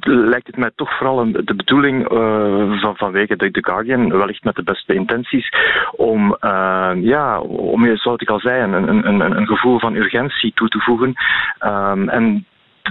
lijkt 0.00 0.46
het 0.46 0.56
mij 0.56 0.70
toch 0.74 0.96
vooral 0.96 1.32
de 1.32 1.54
bedoeling 1.54 2.12
uh, 2.12 2.80
van, 2.80 2.96
vanwege 2.96 3.36
de, 3.36 3.50
The 3.50 3.64
Guardian, 3.64 4.18
wellicht 4.18 4.44
met 4.44 4.54
de 4.54 4.62
beste 4.62 4.94
intenties, 4.94 5.52
om, 5.92 6.36
uh, 6.40 6.90
ja, 6.94 7.40
om 7.40 7.96
zoals 7.96 8.20
ik 8.20 8.28
al 8.28 8.40
zei, 8.40 8.62
een, 8.62 9.06
een, 9.06 9.20
een, 9.20 9.46
gevoel 9.46 9.78
van 9.78 9.94
urgentie 9.94 10.52
toe 10.54 10.68
te 10.68 10.78
voegen. 10.78 11.14
Um, 11.60 12.08
en 12.08 12.46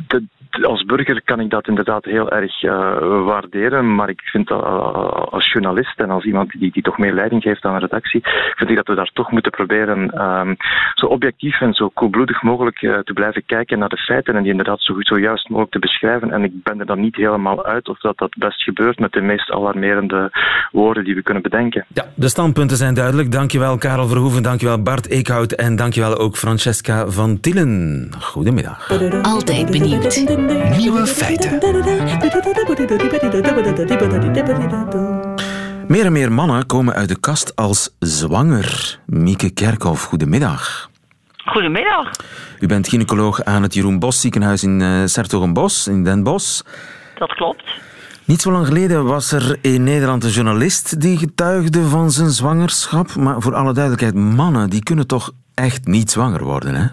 de, 0.08 0.24
als 0.66 0.86
burger 0.86 1.22
kan 1.24 1.40
ik 1.40 1.50
dat 1.50 1.68
inderdaad 1.68 2.06
heel 2.06 2.32
erg 2.32 2.64
uh, 2.64 2.72
waarderen, 3.26 3.96
maar 3.96 4.10
ik 4.10 4.22
vind 4.22 4.48
dat 4.48 4.64
uh, 4.64 5.10
als 5.10 5.52
journalist 5.52 6.00
en 6.00 6.10
als 6.10 6.24
iemand 6.24 6.52
die, 6.52 6.72
die 6.72 6.84
toch 6.84 6.98
meer 6.98 7.14
leiding 7.14 7.42
geeft 7.42 7.66
aan 7.66 7.74
een 7.74 7.80
redactie, 7.80 8.22
vind 8.56 8.70
ik 8.70 8.76
dat 8.76 8.88
we 8.88 8.96
daar 8.96 9.10
toch 9.14 9.32
moeten 9.32 9.52
proberen 9.52 10.22
um, 10.22 10.56
zo 10.94 11.06
objectief 11.06 11.62
en 11.62 11.74
zo 11.74 11.90
koelbloedig 11.90 12.42
mogelijk 12.42 12.82
uh, 12.82 12.98
te 12.98 13.14
blijven 13.14 13.46
kijken 13.46 13.80
naar 13.80 13.90
de 13.90 13.98
feiten 13.98 14.36
en 14.36 14.42
die 14.42 14.52
inderdaad 14.52 14.82
zo, 14.82 14.94
goed, 14.94 15.08
zo 15.08 15.20
juist 15.20 15.50
mogelijk 15.50 15.72
te 15.72 15.80
beschrijven. 15.80 16.32
En 16.32 16.44
ik 16.44 16.64
ben 16.64 16.80
er 16.80 16.86
dan 16.86 17.00
niet 17.00 17.16
helemaal 17.16 17.66
uit 17.66 17.90
of 17.90 18.00
dat 18.00 18.18
dat 18.18 18.36
best 18.38 18.64
gebeurt 18.64 19.00
met 19.00 19.12
de 19.12 19.22
meest 19.22 19.52
alarmerende 19.52 20.32
woorden 20.72 21.04
die 21.04 21.16
we 21.16 21.22
kunnen 21.22 21.44
bedenken. 21.44 21.86
Ja, 21.94 22.06
de 22.16 22.30
standpunten 22.30 22.78
zijn 22.78 22.94
duidelijk. 22.94 23.32
Dankjewel 23.32 23.78
Karel 23.78 24.08
Verhoeven, 24.08 24.44
dankjewel 24.44 24.82
Bart 24.82 25.10
Eekhout 25.10 25.52
en 25.52 25.76
dankjewel 25.76 26.18
ook 26.18 26.36
Francesca 26.36 27.08
van 27.08 27.40
Tielen. 27.40 28.12
Goedemiddag. 28.20 28.92
Altijd 29.22 29.72
benieuwd. 29.72 29.87
Nieuwe 29.88 31.06
feiten. 31.06 31.60
Meer 35.88 36.06
en 36.06 36.12
meer 36.12 36.32
mannen 36.32 36.66
komen 36.66 36.94
uit 36.94 37.10
de 37.10 37.20
kast 37.20 37.56
als 37.56 37.96
zwanger. 38.00 39.00
Mieke 39.06 39.50
Kerkhoff, 39.50 40.04
goedemiddag. 40.04 40.90
Goedemiddag. 41.46 42.10
U 42.60 42.68
bent 42.68 42.88
gynaecoloog 42.88 43.44
aan 43.44 43.64
het 43.64 43.74
Jeroen 43.74 44.00
Bos 44.00 44.22
ziekenhuis 44.22 44.64
in 44.64 44.80
uh, 44.80 45.06
Sertogenbos, 45.06 45.88
in 45.88 46.04
Den 46.04 46.24
Bosch. 46.24 46.62
Dat 47.18 47.34
klopt. 47.34 47.64
Niet 48.26 48.42
zo 48.42 48.52
lang 48.52 48.68
geleden 48.68 49.06
was 49.06 49.32
er 49.32 49.58
in 49.62 49.84
Nederland 49.84 50.24
een 50.24 50.30
journalist 50.30 51.02
die 51.02 51.18
getuigde 51.18 51.88
van 51.88 52.12
zijn 52.12 52.30
zwangerschap. 52.30 53.16
Maar 53.16 53.42
voor 53.42 53.56
alle 53.56 53.74
duidelijkheid, 53.74 54.16
mannen 54.16 54.70
die 54.70 54.84
kunnen 54.84 55.08
toch 55.08 55.32
echt 55.54 55.86
niet 55.86 56.12
zwanger 56.12 56.44
worden, 56.44 56.76
hè? 56.76 56.88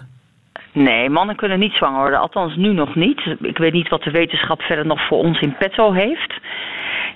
Nee, 0.75 1.09
mannen 1.09 1.35
kunnen 1.35 1.59
niet 1.59 1.73
zwanger 1.73 1.99
worden. 1.99 2.19
Althans, 2.19 2.55
nu 2.55 2.73
nog 2.73 2.95
niet. 2.95 3.35
Ik 3.41 3.57
weet 3.57 3.73
niet 3.73 3.89
wat 3.89 4.03
de 4.03 4.11
wetenschap 4.11 4.61
verder 4.61 4.85
nog 4.85 5.07
voor 5.07 5.17
ons 5.17 5.39
in 5.39 5.55
petto 5.57 5.91
heeft. 5.91 6.33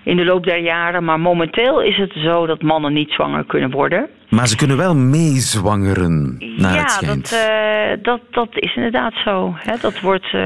In 0.03 0.15
de 0.15 0.25
loop 0.25 0.43
der 0.43 0.59
jaren. 0.59 1.03
Maar 1.03 1.19
momenteel 1.19 1.81
is 1.81 1.97
het 1.97 2.11
zo 2.13 2.45
dat 2.45 2.61
mannen 2.61 2.93
niet 2.93 3.09
zwanger 3.11 3.45
kunnen 3.45 3.71
worden. 3.71 4.07
Maar 4.29 4.47
ze 4.47 4.55
kunnen 4.55 4.77
wel 4.77 4.95
meezwangeren, 4.95 6.35
naar 6.57 6.73
ja, 6.73 6.79
het 6.79 6.91
schijnt. 6.91 7.29
Dat, 7.29 7.49
uh, 7.49 8.03
dat, 8.03 8.21
dat 8.31 8.49
is 8.51 8.75
inderdaad 8.75 9.13
zo. 9.25 9.53
Hè? 9.55 9.75
Dat 9.81 9.99
wordt 9.99 10.33
uh, 10.33 10.41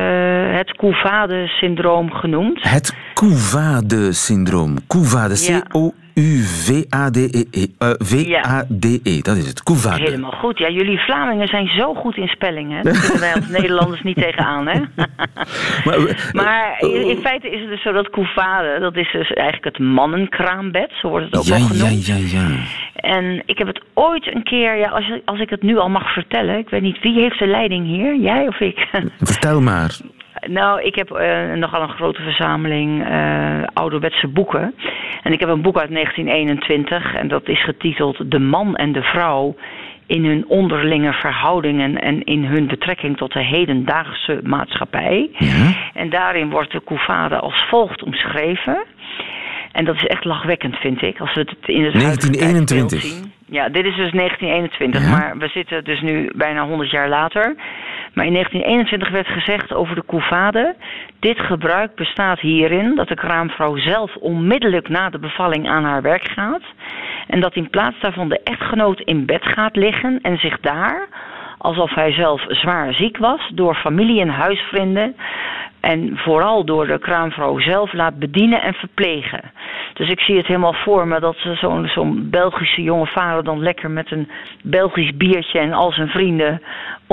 het 0.56 0.72
Couvade-syndroom 0.78 2.12
genoemd. 2.12 2.60
Het 2.62 2.96
Couvade-syndroom. 3.14 4.78
Couvade, 4.88 5.62
C-O 5.62 5.94
U-V-A-D-E. 6.16 7.44
-E. 7.52 7.66
Uh, 7.80 7.90
V-A-D-E, 7.98 9.00
-E. 9.04 9.22
dat 9.22 9.38
is 9.38 9.48
het. 9.48 9.64
Couvade. 9.64 10.04
Helemaal 10.04 10.32
goed. 10.32 10.58
Ja, 10.58 10.70
jullie 10.70 11.00
Vlamingen 11.00 11.48
zijn 11.48 11.68
zo 11.68 11.94
goed 11.94 12.18
in 12.18 12.28
spellingen. 12.28 12.84
Daar 12.84 13.00
kunnen 13.00 13.20
wij 13.20 13.34
als 13.34 13.48
Nederlanders 13.60 14.02
niet 14.02 14.16
tegenaan, 14.16 14.68
hè? 14.68 14.80
maar, 15.86 16.32
maar 16.32 16.76
in, 16.80 17.10
in, 17.10 17.18
feite 17.18 17.50
is 17.50 17.60
het 17.60 17.70
dus 17.70 17.82
zo 17.82 17.92
dat 17.92 18.10
Couvade, 18.10 18.80
dat 18.80 18.96
is 18.96 19.12
dus 19.12 19.34
eigenlijk 19.34 19.78
het 19.78 19.86
mannenkraambed. 19.88 20.92
Zo 21.02 21.10
wordt 21.10 21.26
het 21.26 21.36
ook 21.38 21.44
ja, 21.44 21.58
wel 21.58 21.68
genoemd. 21.68 22.06
Ja, 22.06 22.16
ja, 22.16 22.40
ja. 22.40 22.48
En 22.96 23.44
ik 23.46 23.58
heb 23.58 23.68
het 23.68 23.82
ooit 23.94 24.36
een 24.36 24.44
keer, 24.44 24.78
ja, 24.78 24.90
als, 24.90 25.20
als 25.26 25.40
ik 25.40 25.50
het 25.50 25.62
nu 25.62 25.78
al 25.78 25.90
mag 25.90 26.14
vertellen. 26.14 26.58
Ik 26.58 26.70
weet 26.70 26.82
niet, 26.82 27.02
wie 27.02 27.20
heeft 27.20 27.40
de 27.40 27.48
leiding 27.48 27.86
hier? 27.86 28.16
Jij 28.16 28.48
of 28.48 28.60
ik? 28.60 28.88
Vertel 29.20 29.62
maar. 29.62 29.98
Nou, 30.48 30.82
ik 30.82 30.96
heb 30.96 31.10
uh, 31.10 31.54
nogal 31.54 31.82
een 31.82 31.90
grote 31.90 32.22
verzameling 32.22 33.08
uh, 33.08 33.64
ouderwetse 33.74 34.28
boeken. 34.28 34.76
En 35.24 35.34
ik 35.34 35.40
heb 35.40 35.50
een 35.50 35.62
boek 35.62 35.78
uit 35.78 35.94
1921 35.94 37.16
en 37.16 37.28
dat 37.28 37.48
is 37.48 37.64
getiteld 37.64 38.32
De 38.32 38.40
man 38.40 38.76
en 38.76 38.92
de 38.92 39.02
vrouw 39.02 39.56
in 40.06 40.26
hun 40.26 40.48
onderlinge 40.48 41.14
verhoudingen 41.14 42.02
en 42.02 42.24
in 42.24 42.46
hun 42.46 42.68
betrekking 42.68 43.18
tot 43.18 43.34
de 43.34 43.44
hedendaagse 43.44 44.40
maatschappij. 44.44 45.30
Ja. 45.38 45.74
En 45.94 46.10
daarin 46.10 46.50
wordt 46.50 46.72
de 46.72 46.84
Couvade 46.86 47.36
als 47.36 47.66
volgt 47.70 48.04
omschreven. 48.04 48.84
En 49.72 49.86
dat 49.86 49.96
is 49.96 50.06
echt 50.06 50.26
lachwekkend, 50.26 50.76
vind 50.76 51.02
ik. 51.02 51.20
Als 51.20 51.34
we 51.34 51.40
het 51.40 51.56
in 51.66 51.84
het 51.84 51.94
1921. 51.94 53.02
zien. 53.02 53.32
Ja, 53.46 53.70
dit 53.70 53.86
is 53.86 53.96
dus 53.96 54.12
1921, 54.12 55.02
ja. 55.02 55.10
maar 55.10 55.38
we 55.38 55.48
zitten 55.48 55.84
dus 55.84 56.02
nu 56.02 56.32
bijna 56.36 56.66
100 56.68 56.92
jaar 56.92 57.10
later. 57.10 57.56
Maar 58.14 58.26
in 58.26 58.34
1921 58.34 59.10
werd 59.10 59.28
gezegd 59.28 59.74
over 59.74 59.96
de 59.96 60.06
couvade... 60.06 60.76
dit 61.20 61.40
gebruik 61.40 61.96
bestaat 61.96 62.40
hierin 62.40 62.96
dat 62.96 63.08
de 63.08 63.16
kraamvrouw 63.16 63.78
zelf 63.78 64.16
onmiddellijk 64.16 64.90
na 64.90 65.10
de 65.10 65.20
bevalling 65.20 65.70
aan 65.70 65.84
haar 65.84 66.02
werk 66.02 66.28
gaat... 66.28 66.64
en 67.28 67.40
dat 67.40 67.56
in 67.56 67.70
plaats 67.70 68.00
daarvan 68.00 68.30
de 68.30 68.42
echtgenoot 68.44 69.00
in 69.00 69.26
bed 69.26 69.44
gaat 69.44 69.76
liggen 69.76 70.20
en 70.22 70.38
zich 70.38 70.60
daar 70.60 71.08
alsof 71.64 71.94
hij 71.94 72.12
zelf 72.12 72.46
zwaar 72.48 72.94
ziek 72.94 73.18
was, 73.18 73.52
door 73.54 73.76
familie 73.76 74.22
en 74.22 74.30
huisvrienden 74.30 75.16
en 75.80 76.18
vooral 76.18 76.66
door 76.66 76.88
de 76.88 77.00
kraamvrouw 77.00 77.60
zelf 77.60 77.94
laat 77.94 78.20
bedienen 78.20 78.62
en 78.62 78.74
verplegen. 78.74 79.52
Dus 79.94 80.10
ik 80.10 80.20
zie 80.20 80.38
het 80.38 80.48
helemaal 80.48 80.74
voor 80.74 81.08
me 81.08 81.20
dat 81.20 81.36
zo'n 81.54 81.88
zo'n 81.88 82.30
Belgische 82.30 82.82
jonge 82.82 83.08
vader 83.08 83.44
dan 83.44 83.64
lekker 83.64 83.92
met 83.92 84.12
een 84.12 84.30
Belgisch 84.64 85.18
biertje 85.18 85.60
en 85.60 85.74
al 85.74 85.92
zijn 85.92 86.08
vrienden 86.08 86.62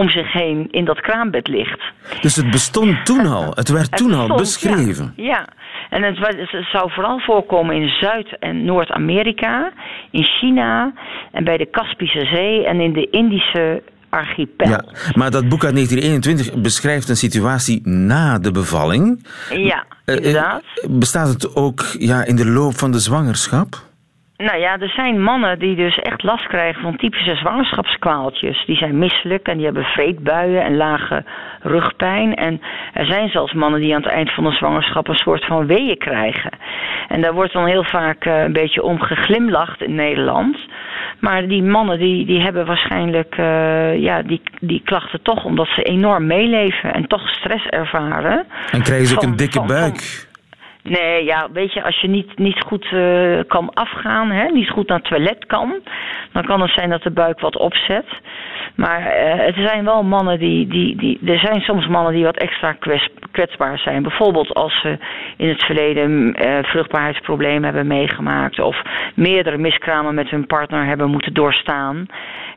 om 0.00 0.08
zich 0.08 0.32
heen 0.32 0.68
in 0.70 0.84
dat 0.84 1.00
kraambed 1.00 1.48
ligt. 1.48 1.82
Dus 2.20 2.36
het 2.36 2.50
bestond 2.50 3.04
toen 3.04 3.26
al, 3.26 3.52
het 3.54 3.68
werd 3.68 3.96
toen 3.96 4.14
al 4.14 4.36
beschreven. 4.36 5.12
Ja, 5.16 5.24
ja. 5.24 5.46
en 5.90 6.02
het, 6.02 6.18
het, 6.50 6.66
zou 6.72 6.90
vooral 6.90 7.18
voorkomen 7.18 7.76
in 7.76 7.88
Zuid- 7.88 8.38
en 8.38 8.64
Noord-Amerika, 8.64 9.72
in 10.10 10.24
China 10.24 10.92
en 11.32 11.44
bij 11.44 11.56
de 11.56 11.66
Kaspische 11.66 12.24
Zee 12.26 12.66
en 12.66 12.80
in 12.80 12.92
de 12.92 13.10
Indische 13.10 13.82
archipel. 14.08 14.68
Ja, 14.68 14.84
maar 15.14 15.30
dat 15.30 15.48
boek 15.48 15.64
uit 15.64 15.74
1921 15.74 16.62
beschrijft 16.62 17.08
een 17.08 17.16
situatie 17.16 17.88
na 17.88 18.38
de 18.38 18.50
bevalling. 18.50 19.26
Ja, 19.54 19.84
inderdaad. 20.04 20.62
Uh, 20.62 20.98
bestaat 20.98 21.28
het 21.28 21.56
ook 21.56 21.84
ja, 21.98 22.24
in 22.24 22.36
de 22.36 22.46
loop 22.46 22.78
van 22.78 22.92
de 22.92 22.98
zwangerschap? 22.98 23.88
Nou 24.40 24.58
ja, 24.58 24.78
er 24.78 24.88
zijn 24.88 25.22
mannen 25.22 25.58
die 25.58 25.76
dus 25.76 25.98
echt 25.98 26.22
last 26.22 26.46
krijgen 26.46 26.82
van 26.82 26.96
typische 26.96 27.34
zwangerschapskwaaltjes. 27.34 28.64
Die 28.66 28.76
zijn 28.76 28.98
misselijk 28.98 29.46
en 29.46 29.56
die 29.56 29.64
hebben 29.64 29.84
vreedbuien 29.84 30.62
en 30.62 30.76
lage 30.76 31.24
rugpijn. 31.60 32.34
En 32.34 32.60
er 32.92 33.06
zijn 33.06 33.28
zelfs 33.28 33.52
mannen 33.52 33.80
die 33.80 33.94
aan 33.94 34.02
het 34.02 34.12
eind 34.12 34.34
van 34.34 34.44
de 34.44 34.50
zwangerschap 34.52 35.08
een 35.08 35.14
soort 35.14 35.44
van 35.44 35.66
weeën 35.66 35.98
krijgen. 35.98 36.50
En 37.08 37.20
daar 37.20 37.32
wordt 37.32 37.52
dan 37.52 37.66
heel 37.66 37.84
vaak 37.84 38.24
uh, 38.24 38.42
een 38.42 38.52
beetje 38.52 38.82
om 38.82 39.00
geglimlacht 39.00 39.82
in 39.82 39.94
Nederland. 39.94 40.58
Maar 41.18 41.48
die 41.48 41.62
mannen 41.62 41.98
die, 41.98 42.26
die 42.26 42.40
hebben 42.40 42.66
waarschijnlijk 42.66 43.36
uh, 43.38 43.98
ja, 43.98 44.22
die, 44.22 44.42
die 44.60 44.82
klachten 44.84 45.22
toch 45.22 45.44
omdat 45.44 45.68
ze 45.68 45.82
enorm 45.82 46.26
meeleven 46.26 46.94
en 46.94 47.06
toch 47.06 47.28
stress 47.28 47.66
ervaren. 47.66 48.46
En 48.72 48.82
krijgen 48.82 49.06
ze 49.06 49.16
ook 49.16 49.22
een 49.22 49.36
dikke 49.36 49.64
buik. 49.64 50.28
Nee, 50.82 51.24
ja, 51.24 51.48
weet 51.52 51.72
je, 51.72 51.82
als 51.82 52.00
je 52.00 52.08
niet, 52.08 52.38
niet 52.38 52.62
goed 52.66 52.90
uh, 52.92 53.40
kan 53.46 53.74
afgaan, 53.74 54.30
hè, 54.30 54.48
niet 54.48 54.70
goed 54.70 54.88
naar 54.88 54.98
het 54.98 55.06
toilet 55.08 55.46
kan, 55.46 55.74
dan 56.32 56.44
kan 56.44 56.60
het 56.60 56.70
zijn 56.70 56.90
dat 56.90 57.02
de 57.02 57.10
buik 57.10 57.40
wat 57.40 57.56
opzet. 57.56 58.06
Maar 58.74 59.00
uh, 59.00 59.46
er 59.46 59.68
zijn 59.68 59.84
wel 59.84 60.02
mannen 60.02 60.38
die, 60.38 60.66
die, 60.66 60.96
die. 60.96 61.18
Er 61.26 61.38
zijn 61.38 61.60
soms 61.60 61.86
mannen 61.86 62.12
die 62.12 62.24
wat 62.24 62.36
extra 62.36 62.76
kwetsbaar 63.30 63.78
zijn. 63.78 64.02
Bijvoorbeeld 64.02 64.54
als 64.54 64.80
ze 64.80 64.98
in 65.36 65.48
het 65.48 65.62
verleden 65.62 66.10
uh, 66.10 66.58
vruchtbaarheidsproblemen 66.62 67.64
hebben 67.64 67.86
meegemaakt. 67.86 68.60
Of 68.60 68.82
meerdere 69.14 69.58
miskramen 69.58 70.14
met 70.14 70.30
hun 70.30 70.46
partner 70.46 70.86
hebben 70.86 71.10
moeten 71.10 71.34
doorstaan. 71.34 72.06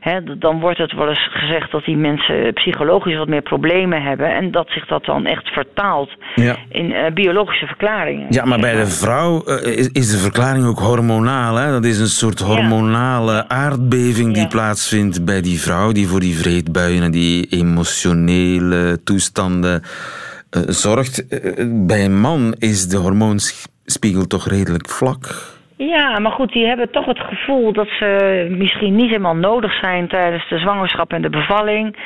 He, 0.00 0.38
dan 0.38 0.60
wordt 0.60 0.78
het 0.78 0.92
wel 0.92 1.08
eens 1.08 1.28
gezegd 1.32 1.70
dat 1.70 1.84
die 1.84 1.96
mensen 1.96 2.52
psychologisch 2.52 3.16
wat 3.16 3.28
meer 3.28 3.42
problemen 3.42 4.02
hebben. 4.02 4.34
En 4.34 4.50
dat 4.50 4.68
zich 4.70 4.86
dat 4.86 5.04
dan 5.04 5.26
echt 5.26 5.48
vertaalt 5.48 6.10
ja. 6.34 6.56
in 6.68 6.90
uh, 6.90 6.98
biologische 7.14 7.66
verklaringen. 7.66 8.26
Ja, 8.30 8.44
maar 8.44 8.60
bij 8.60 8.74
de 8.74 8.86
vrouw 8.86 9.42
is, 9.42 9.88
is, 9.88 10.10
de 10.10 10.18
verklaring 10.18 10.66
ook 10.66 10.78
hormonaal. 10.78 11.56
Hè? 11.56 11.70
Dat 11.70 11.84
is 11.84 11.98
een 11.98 12.06
soort 12.06 12.40
hormonale 12.40 13.48
aardbeving 13.48 14.34
die 14.34 14.48
plaatsvindt 14.48 15.24
bij 15.24 15.40
die 15.40 15.60
vrouw. 15.60 15.92
Die 15.92 16.03
voor 16.08 16.20
die 16.20 16.36
vreedbuien 16.36 17.02
en 17.02 17.10
die 17.10 17.46
emotionele 17.50 19.02
toestanden 19.04 19.82
uh, 19.82 20.62
zorgt. 20.66 21.24
Uh, 21.30 21.86
bij 21.86 22.04
een 22.04 22.20
man 22.20 22.54
is 22.58 22.88
de 22.88 22.96
hormoonspiegel 22.96 24.26
toch 24.26 24.48
redelijk 24.48 24.88
vlak. 24.88 25.52
Ja, 25.76 26.18
maar 26.18 26.32
goed, 26.32 26.52
die 26.52 26.66
hebben 26.66 26.90
toch 26.90 27.06
het 27.06 27.18
gevoel 27.18 27.72
dat 27.72 27.88
ze 27.98 28.46
misschien 28.50 28.96
niet 28.96 29.08
helemaal 29.08 29.36
nodig 29.36 29.78
zijn 29.78 30.08
tijdens 30.08 30.48
de 30.48 30.58
zwangerschap 30.58 31.12
en 31.12 31.22
de 31.22 31.30
bevalling. 31.30 31.96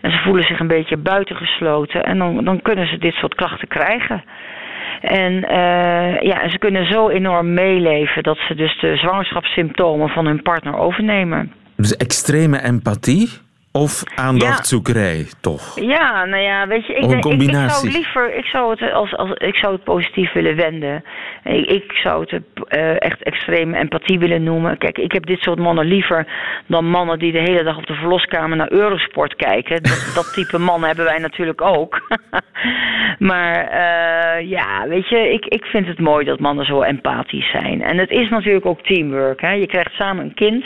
En 0.00 0.10
ze 0.10 0.18
voelen 0.18 0.46
zich 0.46 0.60
een 0.60 0.66
beetje 0.66 0.96
buitengesloten. 0.96 2.04
En 2.04 2.18
dan, 2.18 2.44
dan 2.44 2.62
kunnen 2.62 2.86
ze 2.86 2.98
dit 2.98 3.14
soort 3.14 3.34
klachten 3.34 3.68
krijgen. 3.68 4.24
En 5.00 5.32
uh, 5.32 6.20
ja, 6.20 6.48
ze 6.48 6.58
kunnen 6.58 6.92
zo 6.92 7.08
enorm 7.08 7.54
meeleven 7.54 8.22
dat 8.22 8.38
ze 8.48 8.54
dus 8.54 8.80
de 8.80 8.96
zwangerschapssymptomen 8.96 10.08
van 10.08 10.26
hun 10.26 10.42
partner 10.42 10.76
overnemen. 10.76 11.52
Dus 11.76 11.96
extreme 11.96 12.62
empathie? 12.62 13.30
Of 13.76 14.02
aandachtzoekerij, 14.14 15.16
ja. 15.16 15.24
toch? 15.40 15.80
Ja, 15.80 16.24
nou 16.24 16.42
ja, 16.42 16.66
weet 16.66 16.86
je, 16.86 16.94
ik, 16.94 17.08
denk, 17.08 17.24
ik, 17.24 17.42
ik, 17.42 17.70
zou 17.70 17.90
liever, 17.90 18.34
ik 18.34 18.44
zou 18.44 18.70
het 18.70 18.92
als, 18.92 19.16
als 19.16 19.30
ik 19.30 19.56
zou 19.56 19.72
het 19.72 19.84
positief 19.84 20.32
willen 20.32 20.56
wenden. 20.56 21.04
Ik, 21.44 21.66
ik 21.66 21.92
zou 21.92 22.20
het 22.20 22.32
uh, 22.32 23.02
echt 23.02 23.22
extreme 23.22 23.78
empathie 23.78 24.18
willen 24.18 24.42
noemen. 24.42 24.78
Kijk, 24.78 24.98
ik 24.98 25.12
heb 25.12 25.26
dit 25.26 25.40
soort 25.40 25.58
mannen 25.58 25.86
liever 25.86 26.26
dan 26.66 26.90
mannen 26.90 27.18
die 27.18 27.32
de 27.32 27.38
hele 27.38 27.62
dag 27.62 27.76
op 27.76 27.86
de 27.86 27.94
verloskamer 27.94 28.56
naar 28.56 28.72
Eurosport 28.72 29.36
kijken. 29.36 29.82
Dat, 29.82 30.12
dat 30.14 30.32
type 30.32 30.58
mannen 30.58 30.86
hebben 30.86 31.04
wij 31.04 31.18
natuurlijk 31.18 31.60
ook. 31.60 32.00
maar 33.30 33.56
uh, 33.64 34.50
ja, 34.50 34.88
weet 34.88 35.08
je, 35.08 35.32
ik, 35.32 35.44
ik 35.44 35.64
vind 35.64 35.86
het 35.86 35.98
mooi 35.98 36.24
dat 36.24 36.40
mannen 36.40 36.64
zo 36.64 36.82
empathisch 36.82 37.50
zijn. 37.50 37.82
En 37.82 37.98
het 37.98 38.10
is 38.10 38.28
natuurlijk 38.28 38.66
ook 38.66 38.82
teamwork. 38.82 39.40
Hè? 39.40 39.50
Je 39.50 39.66
krijgt 39.66 39.92
samen 39.92 40.24
een 40.24 40.34
kind. 40.34 40.64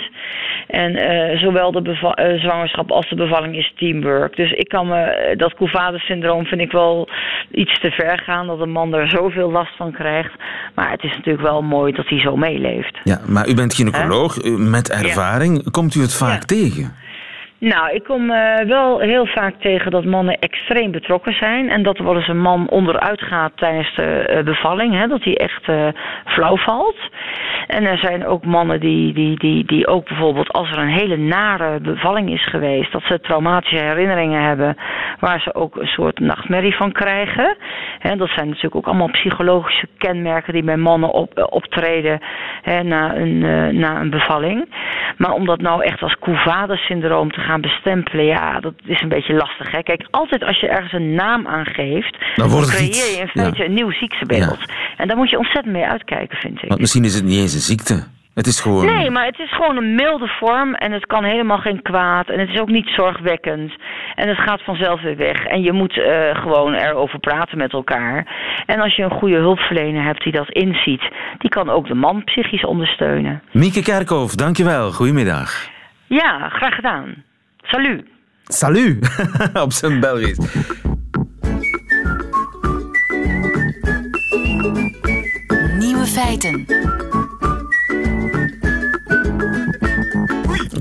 En 0.66 0.92
uh, 0.92 1.40
zowel 1.40 1.72
de 1.72 1.94
zwangerschap 2.40 2.90
als 2.90 3.08
de 3.08 3.14
bevalling 3.14 3.56
is 3.56 3.72
teamwork. 3.76 4.36
Dus 4.36 4.52
ik 4.52 4.68
kan 4.68 4.88
me, 4.88 5.34
dat 5.36 5.54
Couvades-syndroom 5.54 6.44
vind 6.46 6.60
ik 6.60 6.72
wel 6.72 7.08
iets 7.50 7.80
te 7.80 7.90
ver 7.90 8.18
gaan. 8.18 8.46
Dat 8.46 8.60
een 8.60 8.70
man 8.70 8.94
er 8.94 9.08
zoveel 9.08 9.50
last 9.50 9.76
van 9.76 9.92
krijgt. 9.92 10.32
Maar 10.74 10.90
het 10.90 11.02
is 11.02 11.16
natuurlijk 11.16 11.46
wel 11.46 11.62
mooi 11.62 11.92
dat 11.92 12.08
hij 12.08 12.20
zo 12.20 12.36
meeleeft. 12.36 12.98
Ja, 13.04 13.20
maar 13.26 13.48
u 13.48 13.54
bent 13.54 13.74
gynaecoloog 13.74 14.36
met 14.58 14.90
ervaring. 14.90 15.70
Komt 15.70 15.94
u 15.94 16.00
het 16.00 16.14
vaak 16.14 16.44
tegen? 16.44 17.06
Nou, 17.60 17.94
ik 17.94 18.04
kom 18.04 18.30
uh, 18.30 18.56
wel 18.56 18.98
heel 18.98 19.26
vaak 19.26 19.54
tegen 19.60 19.90
dat 19.90 20.04
mannen 20.04 20.38
extreem 20.38 20.90
betrokken 20.90 21.32
zijn. 21.32 21.70
En 21.70 21.82
dat 21.82 21.98
er 21.98 22.04
wel 22.04 22.16
eens 22.16 22.28
een 22.28 22.40
man 22.40 22.68
onderuit 22.68 23.22
gaat 23.22 23.52
tijdens 23.54 23.94
de 23.94 24.34
uh, 24.36 24.44
bevalling. 24.44 24.94
Hè, 24.94 25.06
dat 25.06 25.24
hij 25.24 25.36
echt 25.36 25.68
uh, 25.68 25.88
flauw 26.24 26.56
valt. 26.56 26.96
En 27.66 27.84
er 27.84 27.98
zijn 27.98 28.26
ook 28.26 28.44
mannen 28.44 28.80
die, 28.80 29.12
die, 29.12 29.38
die, 29.38 29.64
die 29.64 29.86
ook 29.86 30.08
bijvoorbeeld 30.08 30.52
als 30.52 30.70
er 30.70 30.78
een 30.78 30.98
hele 30.98 31.16
nare 31.16 31.80
bevalling 31.80 32.30
is 32.30 32.48
geweest. 32.48 32.92
Dat 32.92 33.02
ze 33.02 33.20
traumatische 33.20 33.84
herinneringen 33.84 34.42
hebben. 34.42 34.76
Waar 35.20 35.40
ze 35.40 35.54
ook 35.54 35.76
een 35.76 35.86
soort 35.86 36.18
nachtmerrie 36.18 36.76
van 36.76 36.92
krijgen. 36.92 37.56
Hè, 37.98 38.16
dat 38.16 38.28
zijn 38.28 38.46
natuurlijk 38.46 38.76
ook 38.76 38.86
allemaal 38.86 39.10
psychologische 39.10 39.88
kenmerken 39.98 40.52
die 40.52 40.64
bij 40.64 40.76
mannen 40.76 41.10
op, 41.10 41.48
optreden 41.50 42.20
hè, 42.62 42.82
na, 42.82 43.16
een, 43.16 43.38
na 43.78 44.00
een 44.00 44.10
bevalling. 44.10 44.68
Maar 45.16 45.32
om 45.32 45.46
dat 45.46 45.60
nou 45.60 45.82
echt 45.82 46.02
als 46.02 46.16
Couvades-syndroom 46.18 47.30
te 47.32 47.40
bestempelen, 47.56 48.24
ja, 48.24 48.60
dat 48.60 48.74
is 48.84 49.00
een 49.00 49.08
beetje 49.08 49.34
lastig. 49.34 49.70
Hè? 49.70 49.82
Kijk, 49.82 50.06
altijd 50.10 50.44
als 50.44 50.60
je 50.60 50.68
ergens 50.68 50.92
een 50.92 51.14
naam 51.14 51.46
aan 51.46 51.66
geeft, 51.66 52.16
dan, 52.34 52.50
dan 52.50 52.62
creëer 52.62 53.10
je 53.14 53.18
in 53.20 53.28
feite 53.28 53.64
een 53.64 53.74
nieuw 53.74 53.92
ziektebeeld. 53.92 54.58
En 54.96 55.08
daar 55.08 55.16
moet 55.16 55.30
je 55.30 55.38
ontzettend 55.38 55.74
mee 55.74 55.86
uitkijken, 55.86 56.38
vind 56.38 56.62
ik. 56.62 56.68
Want 56.68 56.80
misschien 56.80 57.04
is 57.04 57.14
het 57.14 57.24
niet 57.24 57.38
eens 57.38 57.54
een 57.54 57.60
ziekte. 57.60 58.06
Het 58.38 58.46
is 58.46 58.60
gewoon... 58.60 58.84
Nee, 58.84 59.10
maar 59.10 59.26
het 59.26 59.38
is 59.38 59.54
gewoon 59.54 59.76
een 59.76 59.94
milde 59.94 60.26
vorm 60.26 60.74
en 60.74 60.92
het 60.92 61.06
kan 61.06 61.24
helemaal 61.24 61.58
geen 61.58 61.82
kwaad. 61.82 62.28
En 62.28 62.38
het 62.38 62.48
is 62.48 62.60
ook 62.60 62.68
niet 62.68 62.88
zorgwekkend. 62.88 63.72
En 64.14 64.28
het 64.28 64.38
gaat 64.38 64.64
vanzelf 64.64 65.02
weer 65.02 65.16
weg. 65.16 65.44
En 65.44 65.62
je 65.62 65.72
moet 65.72 65.96
uh, 65.96 66.36
gewoon 66.42 66.74
erover 66.74 67.18
praten 67.18 67.58
met 67.58 67.72
elkaar. 67.72 68.26
En 68.66 68.80
als 68.80 68.96
je 68.96 69.02
een 69.02 69.18
goede 69.18 69.36
hulpverlener 69.36 70.04
hebt 70.04 70.22
die 70.22 70.32
dat 70.32 70.50
inziet, 70.50 71.02
die 71.38 71.50
kan 71.50 71.70
ook 71.70 71.86
de 71.88 71.94
man 71.94 72.24
psychisch 72.24 72.64
ondersteunen. 72.64 73.42
Mieke 73.52 73.82
Kerkhoff, 73.82 74.34
dankjewel. 74.34 74.92
Goedemiddag. 74.92 75.68
Ja, 76.06 76.48
graag 76.48 76.74
gedaan. 76.74 77.14
Salut. 77.70 78.04
Salut, 78.46 79.08
op 79.64 79.72
zijn 79.72 80.00
Belgisch. 80.00 80.36
Nieuwe 85.78 86.06
feiten. 86.06 86.66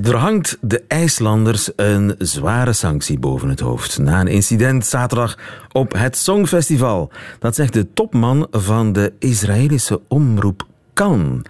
Er 0.02 0.16
hangt 0.16 0.58
de 0.60 0.84
IJslanders 0.88 1.70
een 1.76 2.14
zware 2.18 2.72
sanctie 2.72 3.18
boven 3.18 3.48
het 3.48 3.60
hoofd. 3.60 3.98
Na 3.98 4.20
een 4.20 4.26
incident 4.26 4.86
zaterdag 4.86 5.38
op 5.72 5.92
het 5.92 6.16
Songfestival. 6.16 7.12
Dat 7.38 7.54
zegt 7.54 7.72
de 7.72 7.92
topman 7.92 8.46
van 8.50 8.92
de 8.92 9.12
Israëlische 9.18 10.00
omroep 10.08 10.66
Kan. 10.92 11.44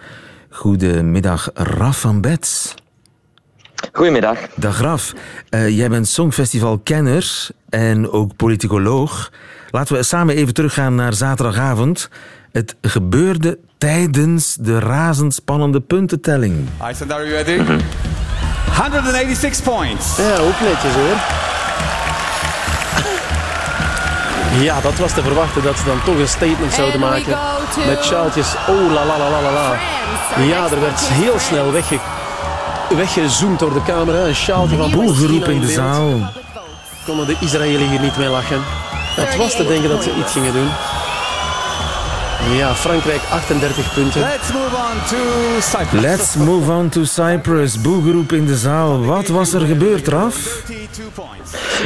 Goedemiddag, 0.48 1.50
Raf 1.54 2.00
van 2.00 2.20
Bets. 2.20 2.74
Goedemiddag. 3.92 4.38
Dag 4.54 4.80
Raf. 4.80 5.12
Uh, 5.50 5.68
jij 5.68 5.88
bent 5.88 6.08
Songfestival-kenner 6.08 7.48
en 7.68 8.10
ook 8.10 8.36
politicoloog. 8.36 9.30
Laten 9.70 9.96
we 9.96 10.02
samen 10.02 10.36
even 10.36 10.54
teruggaan 10.54 10.94
naar 10.94 11.12
zaterdagavond. 11.12 12.08
Het 12.52 12.76
gebeurde 12.82 13.58
tijdens 13.78 14.56
de 14.60 14.78
razendspannende 14.78 15.80
puntentelling. 15.80 16.68
Iceland, 16.90 17.12
are 17.12 17.28
you 17.28 17.42
ready? 17.42 17.82
186 18.76 19.62
points. 19.62 20.16
Ja, 20.16 20.36
ook 20.36 20.60
netjes 20.60 20.94
hoor. 20.94 21.16
Ja, 24.62 24.80
dat 24.80 24.98
was 24.98 25.12
te 25.14 25.22
verwachten 25.22 25.62
dat 25.62 25.78
ze 25.78 25.84
dan 25.84 26.02
toch 26.04 26.18
een 26.18 26.28
statement 26.28 26.72
zouden 26.72 27.00
maken. 27.00 27.36
Met 27.86 28.04
sjaaltjes. 28.04 28.54
Oh 28.68 28.92
la 28.92 29.06
la 29.06 29.18
la 29.18 29.30
la 29.30 29.52
la. 29.52 29.78
Ja, 30.42 30.70
er 30.70 30.80
werd 30.80 31.00
heel 31.00 31.38
snel 31.38 31.72
wegge 31.72 31.98
weggezoomd 32.96 33.58
door 33.58 33.72
de 33.72 33.82
camera. 33.82 34.26
Een 34.26 34.34
sjaaltje 34.34 34.76
van 34.76 35.50
in 35.50 35.60
de 35.60 35.68
zaal. 35.68 36.30
Konden 37.06 37.26
de 37.26 37.36
Israëliërs 37.40 37.90
hier 37.90 38.00
niet 38.00 38.16
mee 38.16 38.28
lachen. 38.28 38.60
Het 39.16 39.36
was 39.36 39.56
te 39.56 39.66
denken 39.66 39.88
dat 39.88 40.02
ze 40.02 40.14
iets 40.14 40.32
gingen 40.32 40.52
doen. 40.52 40.68
Ja, 42.56 42.74
Frankrijk 42.74 43.20
38 43.30 43.94
punten. 43.94 44.20
Let's 44.20 44.52
move 44.52 44.76
on 44.76 45.06
to 45.08 45.60
Cyprus. 45.60 46.00
Let's 46.00 46.36
move 46.36 46.70
on 46.72 46.88
to 46.88 47.04
Cyprus. 47.04 47.80
Boegeroep 47.80 48.32
in 48.32 48.46
de 48.46 48.56
zaal. 48.56 49.04
Wat 49.04 49.28
was 49.28 49.52
er 49.52 49.60
gebeurd, 49.60 50.08
Raf? 50.08 50.62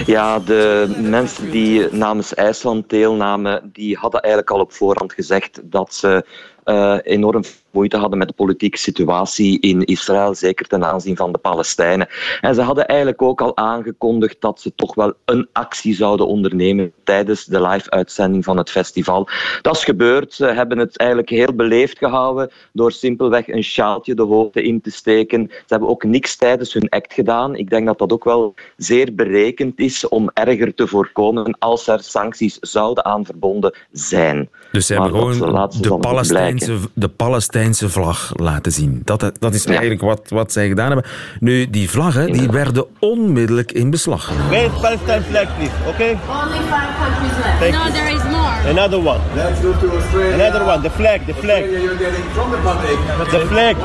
Ja, 0.06 0.38
de 0.38 0.94
mensen 0.98 1.50
die 1.50 1.88
namens 1.90 2.34
IJsland 2.34 2.90
deelnamen, 2.90 3.70
die 3.72 3.96
hadden 3.96 4.20
eigenlijk 4.20 4.52
al 4.52 4.60
op 4.60 4.72
voorhand 4.72 5.12
gezegd 5.12 5.60
dat 5.62 5.94
ze 5.94 6.24
uh, 6.64 6.98
enorm 7.02 7.42
moeite 7.72 7.96
hadden 7.96 8.18
met 8.18 8.28
de 8.28 8.34
politieke 8.34 8.78
situatie 8.78 9.60
in 9.60 9.84
Israël, 9.84 10.34
zeker 10.34 10.66
ten 10.66 10.84
aanzien 10.84 11.16
van 11.16 11.32
de 11.32 11.38
Palestijnen. 11.38 12.08
En 12.40 12.54
ze 12.54 12.60
hadden 12.60 12.86
eigenlijk 12.86 13.22
ook 13.22 13.40
al 13.40 13.56
aangekondigd 13.56 14.36
dat 14.40 14.60
ze 14.60 14.74
toch 14.74 14.94
wel 14.94 15.12
een 15.24 15.48
actie 15.52 15.94
zouden 15.94 16.26
ondernemen 16.26 16.92
tijdens 17.04 17.44
de 17.44 17.62
live-uitzending 17.62 18.44
van 18.44 18.56
het 18.56 18.70
festival. 18.70 19.28
Dat 19.62 19.76
is 19.76 19.84
gebeurd. 19.84 20.34
Ze 20.34 20.46
hebben 20.46 20.78
het 20.78 20.96
eigenlijk 20.96 21.30
heel 21.30 21.54
beleefd 21.54 21.98
gehouden 21.98 22.50
door 22.72 22.92
simpelweg 22.92 23.48
een 23.48 23.64
sjaaltje 23.64 24.14
de 24.14 24.22
hoogte 24.22 24.62
in 24.62 24.80
te 24.80 24.90
steken. 24.90 25.46
Ze 25.50 25.64
hebben 25.66 25.88
ook 25.88 26.04
niks 26.04 26.36
tijdens 26.36 26.72
hun 26.72 26.88
act 26.88 27.12
gedaan. 27.12 27.56
Ik 27.56 27.70
denk 27.70 27.86
dat 27.86 27.98
dat 27.98 28.12
ook 28.12 28.24
wel 28.24 28.54
zeer 28.76 29.14
berekend 29.14 29.80
is 29.80 30.08
om 30.08 30.30
erger 30.34 30.74
te 30.74 30.86
voorkomen 30.86 31.56
als 31.58 31.86
er 31.86 32.02
sancties 32.02 32.58
zouden 32.58 33.04
aan 33.04 33.24
verbonden 33.24 33.74
zijn. 33.92 34.48
Dus 34.72 34.86
ze 34.86 34.92
hebben 34.92 35.10
gewoon 35.10 35.70
de 35.80 35.96
Palestijnen 35.98 36.51
Palestijnse, 36.58 36.88
de 36.94 37.08
Palestijnse 37.08 37.88
vlag 37.88 38.30
laten 38.34 38.72
zien. 38.72 39.02
Dat, 39.04 39.30
dat 39.38 39.54
is 39.54 39.64
eigenlijk 39.64 40.00
wat, 40.00 40.20
wat 40.28 40.52
zij 40.52 40.68
gedaan 40.68 40.86
hebben. 40.86 41.10
Nu, 41.40 41.70
die 41.70 41.90
vlaggen 41.90 42.32
die 42.32 42.50
werden 42.50 42.84
onmiddellijk 42.98 43.72
in 43.72 43.90
beslag 43.90 44.24
genomen. 44.24 44.48
Where 44.48 44.64
is 44.64 44.80
Palestine 44.80 45.22
flag, 45.30 45.56
please? 45.56 45.72
Okay? 45.88 46.10
Only 46.10 46.58
five 46.58 46.92
countries 47.02 47.36
left. 47.42 47.58
Thank 47.58 47.72
no, 47.72 47.78
you. 47.78 47.92
there 47.92 48.12
is 48.14 48.22
more. 48.22 48.70
Another 48.70 48.98
one. 48.98 49.20
Let's 49.34 49.60
go 49.60 49.72
to 49.80 49.96
Australia. 49.96 50.34
Another 50.34 50.64
one. 50.66 50.82
The 50.82 50.90
flag. 50.90 51.26
The 51.26 51.34
flag. 51.34 51.62
Australia 51.62 51.80
you're 51.86 51.98
getting 51.98 52.24
from 52.34 52.50
the 52.50 52.58
public. 52.58 52.98
The 53.30 53.46
flag. 53.46 53.76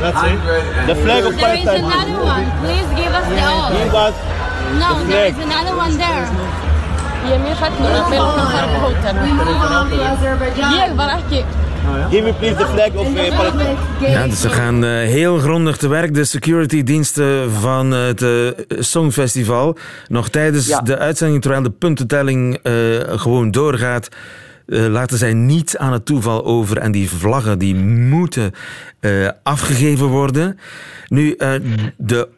That's 0.00 0.22
it. 0.30 0.38
The 0.86 0.94
flag 0.94 1.24
of 1.24 1.36
There 1.36 1.54
is 1.58 1.64
Palestine. 1.64 1.84
another 1.84 2.24
one. 2.34 2.44
Please 2.62 2.88
give 3.00 3.12
us 3.18 3.26
the 3.28 3.40
all. 3.50 3.70
Give 3.70 3.94
us 3.94 4.14
No, 4.82 4.98
the 4.98 5.10
there 5.12 5.26
is 5.26 5.38
another 5.38 5.74
one 5.76 5.96
there. 5.96 6.58
Give 12.10 12.22
me 12.22 12.32
please 12.32 12.56
the 12.56 12.66
flag 12.66 12.94
of 12.94 13.08
uh, 13.08 13.36
Palestine. 13.36 13.76
Ja, 14.00 14.26
dus 14.26 14.40
ze 14.40 14.48
gaan 14.48 14.84
eh, 14.84 14.90
heel 14.90 15.38
grondig 15.38 15.76
te 15.76 15.88
werk, 15.88 16.14
de 16.14 16.24
securitydiensten 16.24 17.52
van 17.52 17.90
het 17.90 18.22
eh, 18.22 18.30
Songfestival. 18.78 19.76
Nog 20.08 20.28
tijdens 20.28 20.66
Ja. 20.66 20.80
de 20.80 20.98
uitzending, 20.98 21.40
terwijl 21.42 21.62
de 21.62 21.70
puntentelling 21.70 22.58
eh, 22.62 22.72
gewoon 23.06 23.50
doorgaat, 23.50 24.08
eh, 24.66 24.86
laten 24.86 25.18
zij 25.18 25.32
niet 25.34 25.76
aan 25.78 25.92
het 25.92 26.06
toeval 26.06 26.44
over. 26.44 26.78
En 26.78 26.92
die 26.92 27.10
vlaggen 27.10 27.58
die 27.58 27.74
moeten 27.74 28.52
eh, 29.00 29.28
afgegeven 29.42 30.06
worden. 30.06 30.58
Nu, 31.08 31.32
eh, 31.32 31.52
de 31.96 32.28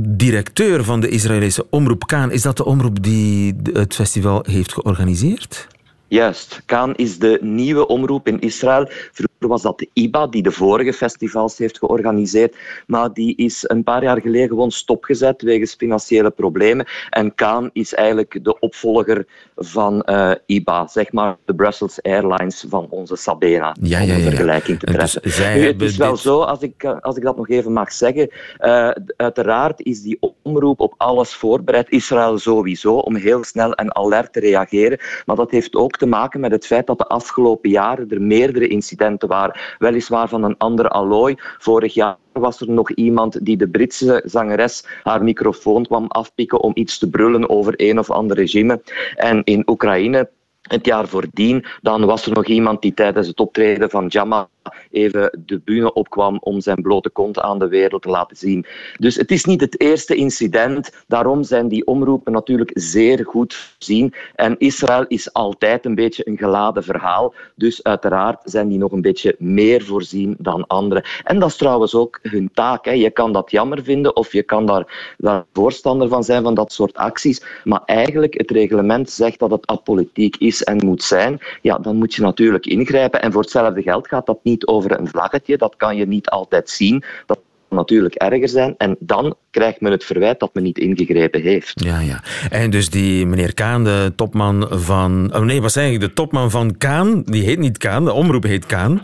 directeur 0.00 0.84
van 0.84 1.00
de 1.00 1.08
Israëlische 1.08 1.66
omroep 1.70 2.06
Kaan, 2.06 2.30
is 2.30 2.42
dat 2.42 2.56
de 2.56 2.64
omroep 2.64 3.02
die 3.02 3.56
het 3.72 3.94
festival 3.94 4.44
heeft 4.48 4.72
georganiseerd? 4.72 5.66
Juist. 6.14 6.62
Kaan 6.66 6.94
is 6.94 7.18
de 7.18 7.38
nieuwe 7.42 7.86
omroep 7.86 8.26
in 8.28 8.40
Israël. 8.40 8.86
Vroeger 8.88 9.48
was 9.48 9.62
dat 9.62 9.78
de 9.78 9.88
IBA, 9.92 10.26
die 10.26 10.42
de 10.42 10.50
vorige 10.50 10.92
festivals 10.92 11.58
heeft 11.58 11.78
georganiseerd. 11.78 12.56
Maar 12.86 13.12
die 13.12 13.36
is 13.36 13.64
een 13.68 13.82
paar 13.82 14.02
jaar 14.02 14.20
geleden 14.20 14.48
gewoon 14.48 14.70
stopgezet 14.70 15.42
wegens 15.42 15.74
financiële 15.74 16.30
problemen. 16.30 16.86
En 17.10 17.34
Kaan 17.34 17.70
is 17.72 17.94
eigenlijk 17.94 18.38
de 18.42 18.58
opvolger 18.58 19.26
van 19.56 20.02
eh, 20.02 20.30
IBA, 20.46 20.86
zeg 20.86 21.12
maar 21.12 21.36
de 21.44 21.54
Brussels 21.54 22.02
Airlines 22.02 22.64
van 22.68 22.86
onze 22.90 23.16
Sabena. 23.16 23.76
Ja, 23.80 24.00
om 24.00 24.06
ja, 24.06 24.14
een 24.14 24.20
vergelijking 24.22 24.78
te 24.78 24.86
dus 24.86 24.94
treffen. 24.94 25.30
zij 25.30 25.58
Nu, 25.58 25.66
het 25.66 25.82
is 25.82 25.96
wel 25.96 26.10
dit- 26.10 26.20
zo, 26.20 26.40
als 26.40 26.60
ik, 26.60 26.82
eh, 26.82 27.00
als 27.00 27.16
ik 27.16 27.22
dat 27.22 27.36
nog 27.36 27.48
even 27.48 27.72
mag 27.72 27.92
zeggen. 27.92 28.28
eh, 28.58 28.90
uiteraard 29.16 29.80
is 29.82 30.02
die 30.02 30.18
omroep 30.42 30.80
op 30.80 30.94
alles 30.96 31.34
voorbereid. 31.34 31.90
Israël 31.90 32.38
sowieso, 32.38 32.94
om 32.94 33.14
heel 33.16 33.44
snel 33.44 33.72
en 33.74 33.96
alert 33.96 34.32
te 34.32 34.40
reageren. 34.40 34.98
Maar 35.26 35.36
dat 35.36 35.50
heeft 35.50 35.74
ook 35.74 35.96
te 35.96 36.03
maken 36.06 36.40
met 36.40 36.50
het 36.50 36.66
feit 36.66 36.86
dat 36.86 36.98
de 36.98 37.06
afgelopen 37.06 37.70
jaren 37.70 38.10
er 38.10 38.22
meerdere 38.22 38.68
incidenten 38.68 39.28
waren. 39.28 39.60
Weliswaar 39.78 40.28
van 40.28 40.42
een 40.42 40.58
ander 40.58 40.88
allooi. 40.88 41.34
Vorig 41.58 41.94
jaar 41.94 42.16
was 42.32 42.60
er 42.60 42.70
nog 42.70 42.90
iemand 42.90 43.44
die 43.44 43.56
de 43.56 43.68
Britse 43.68 44.22
zangeres 44.24 44.86
haar 45.02 45.24
microfoon 45.24 45.86
kwam 45.86 46.06
afpikken 46.06 46.60
om 46.60 46.72
iets 46.74 46.98
te 46.98 47.10
brullen 47.10 47.48
over 47.48 47.74
een 47.76 47.98
of 47.98 48.10
ander 48.10 48.36
regime. 48.36 48.82
En 49.16 49.44
in 49.44 49.62
Oekraïne 49.66 50.30
het 50.62 50.86
jaar 50.86 51.08
voordien, 51.08 51.64
dan 51.82 52.04
was 52.04 52.26
er 52.26 52.32
nog 52.32 52.46
iemand 52.46 52.82
die 52.82 52.94
tijdens 52.94 53.26
het 53.26 53.40
optreden 53.40 53.90
van 53.90 54.06
Jama 54.06 54.48
even 54.90 55.42
de 55.46 55.60
bühne 55.64 55.92
opkwam 55.92 56.38
om 56.40 56.60
zijn 56.60 56.82
blote 56.82 57.10
kont 57.10 57.40
aan 57.40 57.58
de 57.58 57.68
wereld 57.68 58.02
te 58.02 58.08
laten 58.08 58.36
zien. 58.36 58.66
Dus 58.98 59.16
het 59.16 59.30
is 59.30 59.44
niet 59.44 59.60
het 59.60 59.80
eerste 59.80 60.14
incident. 60.14 60.90
Daarom 61.06 61.42
zijn 61.42 61.68
die 61.68 61.86
omroepen 61.86 62.32
natuurlijk 62.32 62.70
zeer 62.74 63.24
goed 63.24 63.54
voorzien. 63.54 64.14
En 64.34 64.58
Israël 64.58 65.04
is 65.08 65.32
altijd 65.32 65.84
een 65.84 65.94
beetje 65.94 66.28
een 66.28 66.38
geladen 66.38 66.84
verhaal. 66.84 67.34
Dus 67.54 67.82
uiteraard 67.82 68.40
zijn 68.44 68.68
die 68.68 68.78
nog 68.78 68.92
een 68.92 69.00
beetje 69.00 69.36
meer 69.38 69.84
voorzien 69.84 70.34
dan 70.38 70.66
anderen. 70.66 71.04
En 71.24 71.38
dat 71.38 71.48
is 71.48 71.56
trouwens 71.56 71.94
ook 71.94 72.18
hun 72.22 72.50
taak. 72.52 72.84
Hè. 72.84 72.90
Je 72.90 73.10
kan 73.10 73.32
dat 73.32 73.50
jammer 73.50 73.82
vinden 73.82 74.16
of 74.16 74.32
je 74.32 74.42
kan 74.42 74.66
daar, 74.66 75.14
daar 75.18 75.44
voorstander 75.52 76.08
van 76.08 76.24
zijn 76.24 76.42
van 76.42 76.54
dat 76.54 76.72
soort 76.72 76.96
acties. 76.96 77.42
Maar 77.64 77.82
eigenlijk, 77.84 78.34
het 78.34 78.50
reglement 78.50 79.10
zegt 79.10 79.38
dat 79.38 79.50
het 79.50 79.66
apolitiek 79.66 80.36
is 80.36 80.62
en 80.62 80.84
moet 80.84 81.02
zijn. 81.02 81.38
Ja, 81.62 81.78
dan 81.78 81.96
moet 81.96 82.14
je 82.14 82.22
natuurlijk 82.22 82.66
ingrijpen. 82.66 83.22
En 83.22 83.32
voor 83.32 83.42
hetzelfde 83.42 83.82
geld 83.82 84.08
gaat 84.08 84.26
dat 84.26 84.38
niet 84.42 84.53
over 84.68 84.98
een 84.98 85.08
vlaggetje. 85.08 85.56
Dat 85.56 85.74
kan 85.76 85.96
je 85.96 86.06
niet 86.06 86.28
altijd 86.28 86.70
zien. 86.70 87.04
Dat 87.26 87.40
kan 87.68 87.78
natuurlijk 87.78 88.14
erger 88.14 88.48
zijn. 88.48 88.74
En 88.78 88.96
dan 88.98 89.36
krijgt 89.50 89.80
men 89.80 89.92
het 89.92 90.04
verwijt 90.04 90.40
dat 90.40 90.54
men 90.54 90.62
niet 90.62 90.78
ingegrepen 90.78 91.40
heeft. 91.40 91.84
Ja, 91.84 92.00
ja. 92.00 92.22
En 92.50 92.70
dus 92.70 92.90
die 92.90 93.26
meneer 93.26 93.54
Kaan, 93.54 93.84
de 93.84 94.12
topman 94.16 94.66
van... 94.70 95.34
Oh 95.34 95.42
nee, 95.42 95.62
wat 95.62 95.72
zeg 95.72 95.90
ik? 95.90 96.00
De 96.00 96.12
topman 96.12 96.50
van 96.50 96.76
Kaan, 96.76 97.22
die 97.22 97.42
heet 97.42 97.58
niet 97.58 97.78
Kaan, 97.78 98.04
de 98.04 98.12
omroep 98.12 98.42
heet 98.42 98.66
Kaan. 98.66 99.02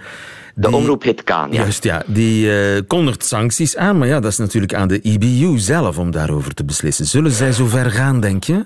De 0.54 0.70
omroep 0.70 1.02
heet 1.02 1.24
Kaan, 1.24 1.52
ja. 1.52 1.62
Juist, 1.62 1.84
ja. 1.84 2.02
Die 2.06 2.52
eh, 2.52 2.80
kondigt 2.86 3.24
sancties 3.24 3.76
aan, 3.76 3.98
maar 3.98 4.08
ja, 4.08 4.20
dat 4.20 4.30
is 4.30 4.38
natuurlijk 4.38 4.74
aan 4.74 4.88
de 4.88 5.00
IBU 5.02 5.58
zelf 5.58 5.98
om 5.98 6.10
daarover 6.10 6.54
te 6.54 6.64
beslissen. 6.64 7.06
Zullen 7.06 7.30
zij 7.30 7.52
zo 7.52 7.66
ver 7.66 7.90
gaan, 7.90 8.20
denk 8.20 8.44
je? 8.44 8.64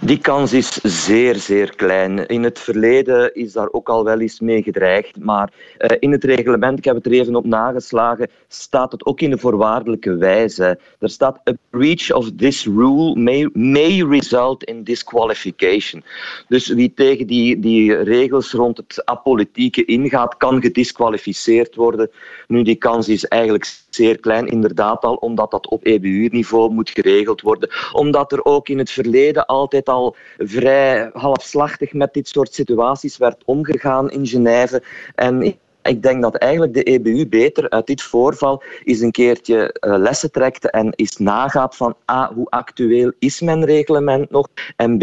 Die 0.00 0.18
kans 0.18 0.52
is 0.52 0.68
zeer, 0.82 1.34
zeer 1.34 1.74
klein. 1.76 2.26
In 2.26 2.42
het 2.42 2.58
verleden 2.58 3.34
is 3.34 3.52
daar 3.52 3.68
ook 3.72 3.88
al 3.88 4.04
wel 4.04 4.20
eens 4.20 4.40
mee 4.40 4.62
gedreigd, 4.62 5.18
maar 5.18 5.52
eh, 5.78 5.96
in 6.00 6.12
het 6.12 6.24
reglement, 6.24 6.78
ik 6.78 6.84
heb 6.84 6.94
het 6.94 7.06
er 7.06 7.12
even 7.12 7.36
op 7.36 7.44
nageslagen, 7.44 8.30
staat 8.48 8.92
het 8.92 9.06
ook 9.06 9.20
in 9.20 9.30
de 9.30 9.38
voorwaardelijke 9.38 10.16
wijze. 10.16 10.78
Er 10.98 11.08
staat: 11.08 11.40
A 11.48 11.52
breach 11.70 12.12
of 12.12 12.30
this 12.36 12.64
rule 12.64 13.16
may, 13.16 13.48
may 13.52 14.02
result 14.02 14.64
in 14.64 14.84
disqualification. 14.84 16.04
Dus 16.48 16.68
wie 16.68 16.92
tegen 16.94 17.26
die, 17.26 17.58
die 17.58 17.94
regels 17.94 18.52
rond 18.52 18.76
het 18.76 19.02
apolitieke 19.04 19.84
ingaat, 19.84 20.36
kan 20.36 20.60
gedisqualificeerd 20.60 21.74
worden. 21.74 22.10
Nu, 22.46 22.62
die 22.62 22.76
kans 22.76 23.08
is 23.08 23.24
eigenlijk 23.24 23.82
zeer 23.90 24.20
klein, 24.20 24.46
inderdaad 24.46 25.04
al, 25.04 25.14
omdat 25.14 25.50
dat 25.50 25.68
op 25.68 25.84
EBU-niveau 25.84 26.72
moet 26.72 26.90
geregeld 26.90 27.40
worden. 27.40 27.70
Omdat 27.92 28.32
er 28.32 28.44
ook 28.44 28.68
in 28.68 28.78
het 28.78 28.90
verleden 28.90 29.46
altijd 29.72 29.96
al 29.96 30.16
vrij 30.38 31.10
halfslachtig 31.12 31.92
met 31.92 32.14
dit 32.14 32.28
soort 32.28 32.54
situaties 32.54 33.16
werd 33.16 33.42
omgegaan 33.44 34.10
in 34.10 34.26
Genève. 34.26 34.82
En 35.14 35.56
ik 35.82 36.02
denk 36.02 36.22
dat 36.22 36.34
eigenlijk 36.34 36.74
de 36.74 36.82
EBU 36.82 37.28
beter 37.28 37.70
uit 37.70 37.86
dit 37.86 38.02
voorval 38.02 38.62
eens 38.84 39.00
een 39.00 39.10
keertje 39.10 39.72
eh, 39.72 39.96
lessen 39.96 40.30
trekt 40.30 40.70
en 40.70 40.92
eens 40.96 41.16
nagaat 41.16 41.76
van 41.76 41.96
A, 42.10 42.32
hoe 42.34 42.46
actueel 42.50 43.12
is 43.18 43.40
mijn 43.40 43.64
reglement 43.64 44.30
nog? 44.30 44.48
En 44.76 44.98
B, 44.98 45.02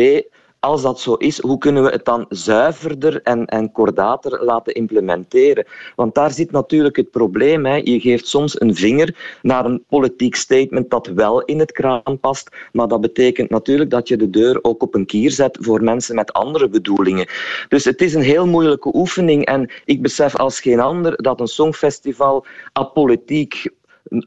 als 0.60 0.82
dat 0.82 1.00
zo 1.00 1.13
is, 1.13 1.41
hoe 1.41 1.58
kunnen 1.58 1.84
we 1.84 1.89
het 1.89 2.06
dan 2.06 2.26
zuiverder 2.30 3.22
en, 3.22 3.45
en 3.45 3.72
kordater 3.72 4.43
laten 4.43 4.74
implementeren? 4.74 5.65
Want 5.95 6.15
daar 6.15 6.32
zit 6.32 6.52
natuurlijk 6.52 6.95
het 6.95 7.12
probleem. 7.12 7.65
Hè. 7.65 7.76
Je 7.76 8.00
geeft 8.00 8.28
soms 8.28 8.62
een 8.62 8.76
vinger 8.76 9.38
naar 9.41 9.65
een 9.65 9.84
politiek 9.88 10.36
statement 10.36 10.89
dat 10.89 11.08
wel 11.08 11.41
in 11.41 11.60
het 11.60 11.72
kraan 11.72 12.19
past, 12.22 12.50
maar 12.72 12.88
dat 12.88 13.02
betekent 13.02 13.50
natuurlijk 13.50 13.89
dat 13.89 14.08
je 14.08 14.17
de 14.17 14.30
deur 14.30 14.60
ook 14.62 14.84
op 14.84 14.95
een 14.95 15.06
kier 15.06 15.32
zet 15.32 15.58
voor 15.62 15.84
mensen 15.84 16.15
met 16.15 16.34
andere 16.34 16.69
bedoelingen. 16.69 17.28
Dus 17.67 17.86
het 17.86 18.02
is 18.02 18.13
een 18.13 18.22
heel 18.22 18.48
moeilijke 18.48 18.95
oefening 18.95 19.45
en 19.45 19.72
ik 19.86 20.02
besef 20.02 20.36
als 20.36 20.60
geen 20.60 20.80
ander 20.80 21.22
dat 21.22 21.39
een 21.39 21.48
songfestival 21.48 22.45
apolitiek 22.74 23.69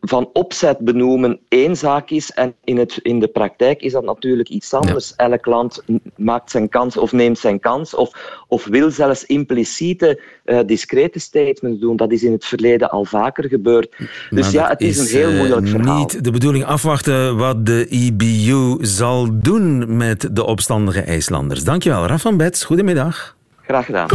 van 0.00 0.30
opzet 0.32 0.78
benoemen 0.78 1.40
één 1.48 1.76
zaak 1.76 2.10
is 2.10 2.30
en 2.30 2.54
in, 2.64 2.78
het, 2.78 2.98
in 3.02 3.20
de 3.20 3.28
praktijk 3.28 3.80
is 3.80 3.92
dat 3.92 4.04
natuurlijk 4.04 4.48
iets 4.48 4.74
anders. 4.74 5.14
Elk 5.16 5.46
land 5.46 5.82
maakt 6.16 6.50
zijn 6.50 6.68
kans 6.68 6.96
of 6.96 7.12
neemt 7.12 7.38
zijn 7.38 7.60
kans 7.60 7.94
of, 7.94 8.10
of 8.48 8.64
wil 8.64 8.90
zelfs 8.90 9.24
impliciete, 9.24 10.22
uh, 10.44 10.60
discrete 10.66 11.18
statements 11.18 11.80
doen. 11.80 11.96
Dat 11.96 12.12
is 12.12 12.22
in 12.22 12.32
het 12.32 12.44
verleden 12.44 12.90
al 12.90 13.04
vaker 13.04 13.48
gebeurd. 13.48 13.96
Dus 14.30 14.44
Maar 14.44 14.52
ja, 14.52 14.68
het 14.68 14.80
is, 14.80 14.98
een 14.98 15.18
heel 15.18 15.30
eh, 15.30 15.36
moeilijk 15.36 15.68
verhaal. 15.68 15.98
Niet 15.98 16.24
de 16.24 16.30
bedoeling 16.30 16.64
afwachten 16.64 17.36
wat 17.36 17.66
de 17.66 17.86
IBU 17.88 18.76
zal 18.80 19.28
doen 19.40 19.96
met 19.96 20.28
de 20.32 20.44
opstandige 20.44 21.00
IJslanders. 21.00 21.64
Dankjewel, 21.64 22.06
Raf 22.06 22.20
van 22.20 22.36
Bets. 22.36 22.64
Goedemiddag. 22.64 23.36
Graag 23.62 23.86
gedaan. 23.86 24.08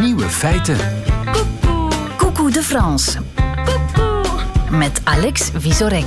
Nieuwe 0.00 0.24
feiten. 0.24 0.76
Coucou 2.16 2.52
de 2.52 2.62
France. 2.62 3.18
Met 4.70 5.00
Alex 5.04 5.50
Visorek. 5.54 6.04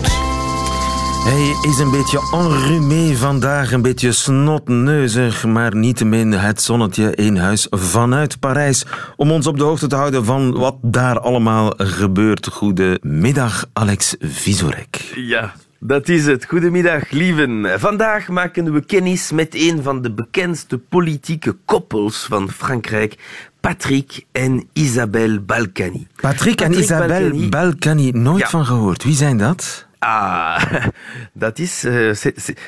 Hij 1.23 1.69
is 1.71 1.79
een 1.79 1.91
beetje 1.91 2.29
enrhumé 2.31 3.15
vandaag, 3.15 3.71
een 3.71 3.81
beetje 3.81 4.11
snotneuzig, 4.11 5.45
maar 5.45 5.75
niettemin 5.75 6.31
het 6.31 6.61
zonnetje 6.61 7.15
in 7.15 7.37
huis 7.37 7.67
vanuit 7.69 8.39
Parijs. 8.39 8.85
Om 9.15 9.31
ons 9.31 9.47
op 9.47 9.57
de 9.57 9.63
hoogte 9.63 9.87
te 9.87 9.95
houden 9.95 10.25
van 10.25 10.51
wat 10.51 10.75
daar 10.81 11.19
allemaal 11.19 11.73
gebeurt. 11.77 12.47
Goedemiddag, 12.47 13.65
Alex 13.73 14.15
Visorek. 14.19 15.11
Ja, 15.15 15.53
dat 15.79 16.09
is 16.09 16.25
het. 16.25 16.45
Goedemiddag, 16.45 17.09
lieven. 17.09 17.79
Vandaag 17.79 18.27
maken 18.27 18.73
we 18.73 18.85
kennis 18.85 19.31
met 19.31 19.55
een 19.55 19.83
van 19.83 20.01
de 20.01 20.11
bekendste 20.11 20.77
politieke 20.77 21.55
koppels 21.65 22.25
van 22.29 22.51
Frankrijk, 22.51 23.15
Patrick 23.59 24.25
en 24.31 24.67
Isabelle 24.73 25.39
Balkany. 25.39 26.07
Patrick, 26.15 26.61
en 26.61 26.73
Isabelle 26.79 27.47
Balkany, 27.49 28.09
nooit 28.09 28.39
Ja. 28.39 28.49
van 28.49 28.65
gehoord. 28.65 29.03
Wie 29.03 29.15
zijn 29.15 29.37
dat? 29.37 29.85
Ah, 29.99 30.63
dat 31.33 31.59
is, 31.59 31.83
uh, 31.85 32.13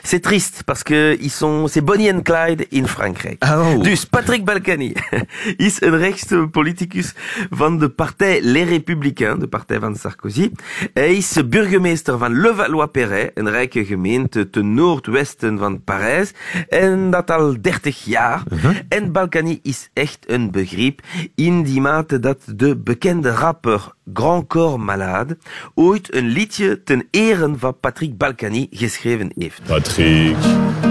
c'est 0.03 0.19
triste, 0.19 0.63
parce 0.65 0.83
que 0.83 1.17
ils 1.21 1.31
sont, 1.31 1.67
c'est 1.67 1.81
Bonnie 1.81 2.11
en 2.11 2.21
Clyde 2.21 2.67
in 2.71 2.85
Frankrijk. 2.87 3.41
Oh. 3.43 3.81
Dus 3.81 4.05
Patrick 4.05 4.43
Balkany 4.43 4.93
is 5.57 5.81
een 5.81 5.97
rechtse 5.97 6.47
politicus 6.51 7.13
van 7.49 7.79
de 7.79 7.89
partij 7.89 8.41
Les 8.41 8.67
Républicains, 8.67 9.39
de 9.39 9.47
partij 9.47 9.79
van 9.79 9.95
Sarkozy. 9.95 10.51
Hij 10.93 11.15
is 11.15 11.47
burgemeester 11.49 12.17
van 12.17 12.41
Levallois-Perret, 12.41 13.31
een 13.33 13.49
rijke 13.49 13.85
gemeente 13.85 14.49
ten 14.49 14.73
noordwesten 14.73 15.57
van 15.57 15.83
Parijs. 15.83 16.31
En 16.69 17.09
dat 17.09 17.31
al 17.31 17.61
30 17.61 18.05
jaar. 18.05 18.43
Uh 18.51 18.63
-huh. 18.63 18.77
En 18.89 19.11
Balkany 19.11 19.59
is 19.61 19.89
echt 19.93 20.19
een 20.27 20.51
begrip 20.51 21.01
in 21.35 21.63
die 21.63 21.81
mate 21.81 22.19
dat 22.19 22.43
de 22.55 22.77
bekende 22.77 23.31
rapper 23.31 23.93
Grand 24.13 24.47
Corps 24.47 24.83
Malade 24.83 25.37
ooit 25.73 26.15
een 26.15 26.27
liedje 26.27 26.83
ten 26.83 27.07
ere 27.21 27.53
van 27.57 27.79
Patrick 27.79 28.17
Balkany 28.17 28.67
geschreven 28.71 29.31
heeft. 29.37 29.61
Patrick, 29.67 30.35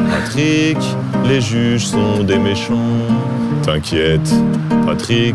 Patrick, 0.08 0.76
les 1.24 1.40
juges 1.40 1.86
sont 1.86 2.26
des 2.26 2.38
méchants. 2.38 3.06
T'inquiète, 3.62 4.34
Patrick, 4.84 5.34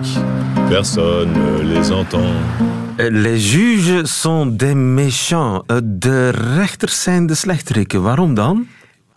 personne 0.69 1.31
ne 1.31 1.73
les 1.73 1.91
entend. 1.91 2.33
Les 2.97 3.39
juges 3.39 4.03
sont 4.03 4.45
des 4.57 4.75
méchants. 4.75 5.63
De 5.83 6.29
rechters 6.29 7.03
zijn 7.03 7.25
de 7.25 7.35
slechteriken. 7.35 8.01
Waarom 8.01 8.33
dan? 8.33 8.67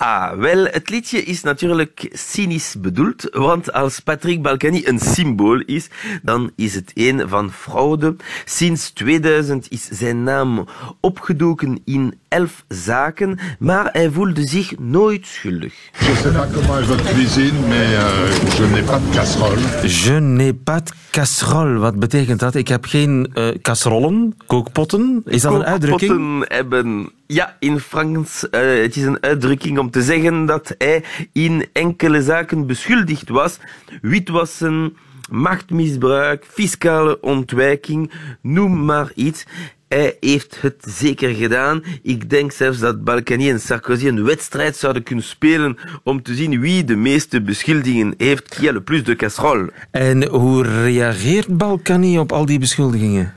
Ah, 0.01 0.33
wel, 0.33 0.65
het 0.65 0.91
liedje 0.91 1.23
is 1.23 1.43
natuurlijk 1.43 2.09
cynisch 2.13 2.75
bedoeld, 2.79 3.29
want 3.31 3.73
als 3.73 4.01
Patrick 4.01 4.43
Balkany 4.43 4.83
een 4.85 4.99
symbool 4.99 5.61
is, 5.61 5.89
dan 6.23 6.51
is 6.57 6.75
het 6.75 6.91
een 6.95 7.29
van 7.29 7.53
fraude. 7.53 8.17
Sinds 8.45 8.91
2000 8.91 9.71
is 9.71 9.89
zijn 9.89 10.23
naam 10.23 10.67
opgedoken 11.01 11.81
in 11.85 12.19
elf 12.29 12.65
zaken, 12.69 13.39
maar 13.59 13.89
hij 13.93 14.11
voelde 14.11 14.47
zich 14.47 14.79
nooit 14.79 15.27
schuldig. 15.27 15.75
Je 15.99 16.15
sais 16.23 16.37
pas 16.37 16.47
comment 16.53 16.81
est 16.81 16.87
votre 16.87 17.13
cuisine, 17.13 17.59
mais 17.69 17.93
uh, 17.93 18.57
je 18.57 18.67
n'ai 18.71 18.83
pas 18.83 19.01
de 19.01 19.11
casserole. 19.15 19.61
Je 19.89 20.21
n'ai 20.21 20.55
pas 20.55 20.83
de 20.85 20.93
casserole. 21.11 21.79
Wat 21.79 21.99
betekent 21.99 22.41
dat? 22.41 22.55
Ik 22.55 22.69
heb 22.69 22.85
geen 22.85 23.31
uh, 23.35 23.49
casserollen, 23.63 24.35
kookpotten. 24.47 25.23
Is 25.25 25.43
dat 25.43 25.55
een 25.55 25.65
uitdrukking? 25.65 26.11
Kookpotten 26.11 26.57
hebben... 26.57 27.11
Ja, 27.27 27.57
in 27.59 27.81
Frans, 27.81 28.47
uh, 28.51 28.83
het 28.83 28.97
is 28.97 29.03
een 29.03 29.23
uitdrukking 29.23 29.79
om 29.79 29.91
te 29.91 30.03
zeggen 30.03 30.47
dat 30.47 30.75
hij 30.79 31.05
in 31.33 31.67
enkele 31.73 32.23
zaken 32.23 32.67
beschuldigd 32.67 33.29
was. 33.29 33.59
Witwassen, 34.03 34.97
machtmisbruik, 35.31 36.47
fiscale 36.49 37.21
ontwijking, 37.21 38.13
noem 38.43 38.85
maar 38.85 39.13
iets. 39.15 39.45
Hij 39.89 40.17
heeft 40.21 40.61
het 40.61 40.85
zeker 40.89 41.35
gedaan. 41.35 41.83
Ik 42.03 42.31
denk 42.31 42.53
zelfs 42.53 42.79
dat 42.79 43.05
Balkany 43.05 43.51
en 43.51 43.61
Sarkozy 43.61 44.07
een 44.07 44.25
wedstrijd 44.25 44.77
zouden 44.77 45.03
kunnen 45.03 45.25
spelen 45.25 45.77
om 46.03 46.23
te 46.23 46.35
zien 46.35 46.61
wie 46.61 46.85
de 46.85 46.97
meeste 46.97 47.43
beschuldigingen 47.43 48.15
heeft. 48.17 48.49
Qui 48.49 48.69
a 48.69 48.73
le 48.73 48.81
plus 48.81 49.05
de 49.05 49.17
casserole. 49.17 49.73
En 49.91 50.29
hoe 50.29 50.63
reageert 50.63 51.57
Balkany 51.57 52.19
op 52.19 52.33
al 52.33 52.47
die 52.47 52.59
beschuldigingen? 52.59 53.35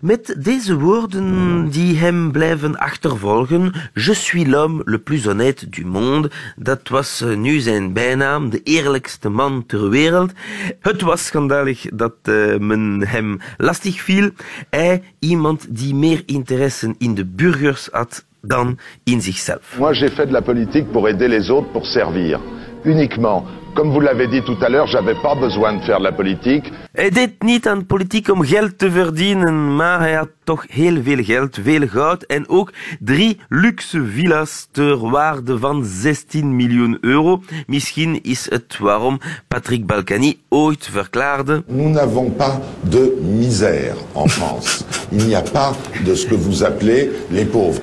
Met 0.00 0.34
deze 0.38 0.78
woorden 0.78 1.68
die 1.70 1.96
hem 1.96 2.32
blijven 2.32 2.76
achtervolgen. 2.78 3.72
Je 3.94 4.14
suis 4.14 4.46
l'homme 4.46 4.82
le 4.84 4.98
plus 4.98 5.24
honnête 5.24 5.68
du 5.68 5.86
monde. 5.86 6.30
Dat 6.56 6.88
was 6.88 7.24
nu 7.36 7.58
zijn 7.58 7.92
bijnaam, 7.92 8.50
de 8.50 8.60
eerlijkste 8.62 9.28
man 9.28 9.66
ter 9.66 9.88
wereld. 9.88 10.32
Het 10.80 11.00
was 11.00 11.26
schandalig 11.26 11.86
dat 11.92 12.14
uh, 12.24 12.56
men 12.56 13.06
hem 13.06 13.40
lastig 13.56 14.00
viel. 14.00 14.30
Hij, 14.70 15.02
iemand 15.18 15.66
die 15.68 15.94
meer 15.94 16.22
interesse 16.26 16.94
in 16.98 17.14
de 17.14 17.24
burgers 17.24 17.88
had 17.92 18.24
dan 18.40 18.78
in 19.04 19.20
zichzelf. 19.20 19.76
Moi, 19.78 19.94
j'ai 19.94 20.10
fait 20.10 20.26
de 20.26 20.32
la 20.32 20.42
politique 20.42 20.92
pour 20.92 21.06
aider 21.06 21.28
les 21.28 21.48
autres, 21.48 21.72
pour 21.72 21.86
servir. 21.86 22.40
Uniquement. 22.84 23.57
Comme 23.78 23.92
vous 23.92 24.00
l'avez 24.00 24.26
dit 24.26 24.42
tout 24.42 24.58
à 24.60 24.68
l'heure, 24.68 24.88
j'avais 24.88 25.14
pas 25.14 25.36
besoin 25.36 25.74
de 25.74 25.82
faire 25.84 25.98
de 26.00 26.02
la 26.02 26.10
politique. 26.12 26.72
Hij 26.92 27.10
deed 27.10 27.42
niet 27.42 27.68
aan 27.68 27.86
politiek 27.86 28.28
om 28.28 28.44
geld 28.44 28.78
te 28.78 28.90
verdienen, 28.90 29.76
maar 29.76 30.00
hij 30.00 30.14
had 30.14 30.28
toch 30.44 30.64
heel 30.68 31.02
veel 31.02 31.24
geld, 31.24 31.58
veel 31.62 31.88
goud 31.88 32.22
en 32.22 32.48
ook 32.48 32.72
drie 33.00 33.40
luxe 33.48 34.04
villa's 34.04 34.68
ter 34.70 35.10
waarde 35.10 35.58
van 35.58 35.84
16 35.84 36.56
miljoen 36.56 36.98
euro. 37.00 37.42
Misschien 37.66 38.22
is 38.22 38.50
het 38.50 38.78
waarom 38.78 39.20
Patrick 39.48 39.86
Balkany 39.86 40.36
ooit 40.48 40.88
verklaarde... 40.92 41.62
Nous 41.66 41.90
n'avons 41.90 42.36
pas 42.36 42.58
de 42.80 43.18
misère 43.22 43.96
en 44.12 44.28
France. 44.28 44.84
Il 45.10 45.26
n'y 45.26 45.36
a 45.36 45.42
pas 45.52 45.76
de 46.04 46.14
ce 46.14 46.26
que 46.26 46.34
vous 46.34 46.62
appelez 46.64 47.10
les 47.30 47.46
pauvres. 47.46 47.82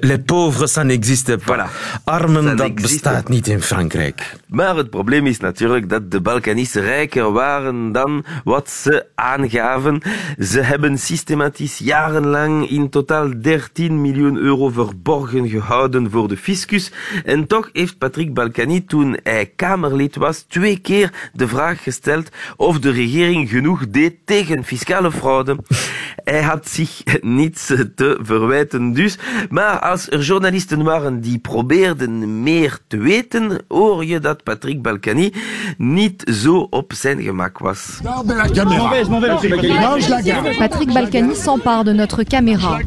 Les 0.00 0.18
pauvres, 0.18 0.68
ça 0.68 0.84
n'existe 0.84 1.36
pas. 1.36 1.42
Voilà. 1.46 1.68
Armen, 2.04 2.56
dat 2.56 2.74
bestaat 2.74 3.28
niet 3.28 3.46
in 3.46 3.62
Frankrijk. 3.62 4.36
Maar 4.46 4.76
het 4.76 4.90
probleem 4.90 5.26
is 5.26 5.33
natuurlijk 5.38 5.88
dat 5.88 6.10
de 6.10 6.20
Balkanische 6.20 6.80
rijker 6.80 7.32
waren 7.32 7.92
dan 7.92 8.24
wat 8.44 8.70
ze 8.70 9.06
aangaven. 9.14 10.00
Ze 10.38 10.60
hebben 10.60 10.98
systematisch 10.98 11.78
jarenlang 11.78 12.70
in 12.70 12.88
totaal 12.88 13.40
13 13.40 14.00
miljoen 14.00 14.36
euro 14.36 14.68
verborgen 14.68 15.48
gehouden 15.48 16.10
voor 16.10 16.28
de 16.28 16.36
fiscus. 16.36 16.92
En 17.24 17.46
toch 17.46 17.70
heeft 17.72 17.98
Patrick 17.98 18.34
Balkany 18.34 18.80
toen 18.80 19.16
hij 19.22 19.52
Kamerlid 19.56 20.16
was 20.16 20.40
twee 20.40 20.78
keer 20.78 21.30
de 21.32 21.48
vraag 21.48 21.82
gesteld 21.82 22.28
of 22.56 22.78
de 22.78 22.90
regering 22.90 23.48
genoeg 23.48 23.88
deed 23.88 24.14
tegen 24.24 24.64
fiscale 24.64 25.12
fraude. 25.12 25.56
Hij 26.24 26.42
had 26.42 26.68
zich 26.68 27.02
niets 27.20 27.66
te 27.94 28.18
verwijten 28.22 28.92
dus. 28.92 29.18
Maar 29.50 29.78
als 29.78 30.10
er 30.10 30.20
journalisten 30.20 30.82
waren 30.82 31.20
die 31.20 31.38
probeerden 31.38 32.42
meer 32.42 32.78
te 32.86 32.96
weten, 32.96 33.62
hoor 33.68 34.04
je 34.04 34.18
dat 34.20 34.42
Patrick 34.42 34.82
Balkany 34.82 35.13
niet 35.78 36.30
zo 36.42 36.66
op 36.70 36.92
zijn 36.94 37.22
gemak 37.22 37.58
was. 37.58 38.00
Patrick 40.58 40.92
Balkany 40.92 41.34
s'empare 41.34 41.84
de 41.84 41.92
notre 41.92 42.24
caméra. 42.24 42.80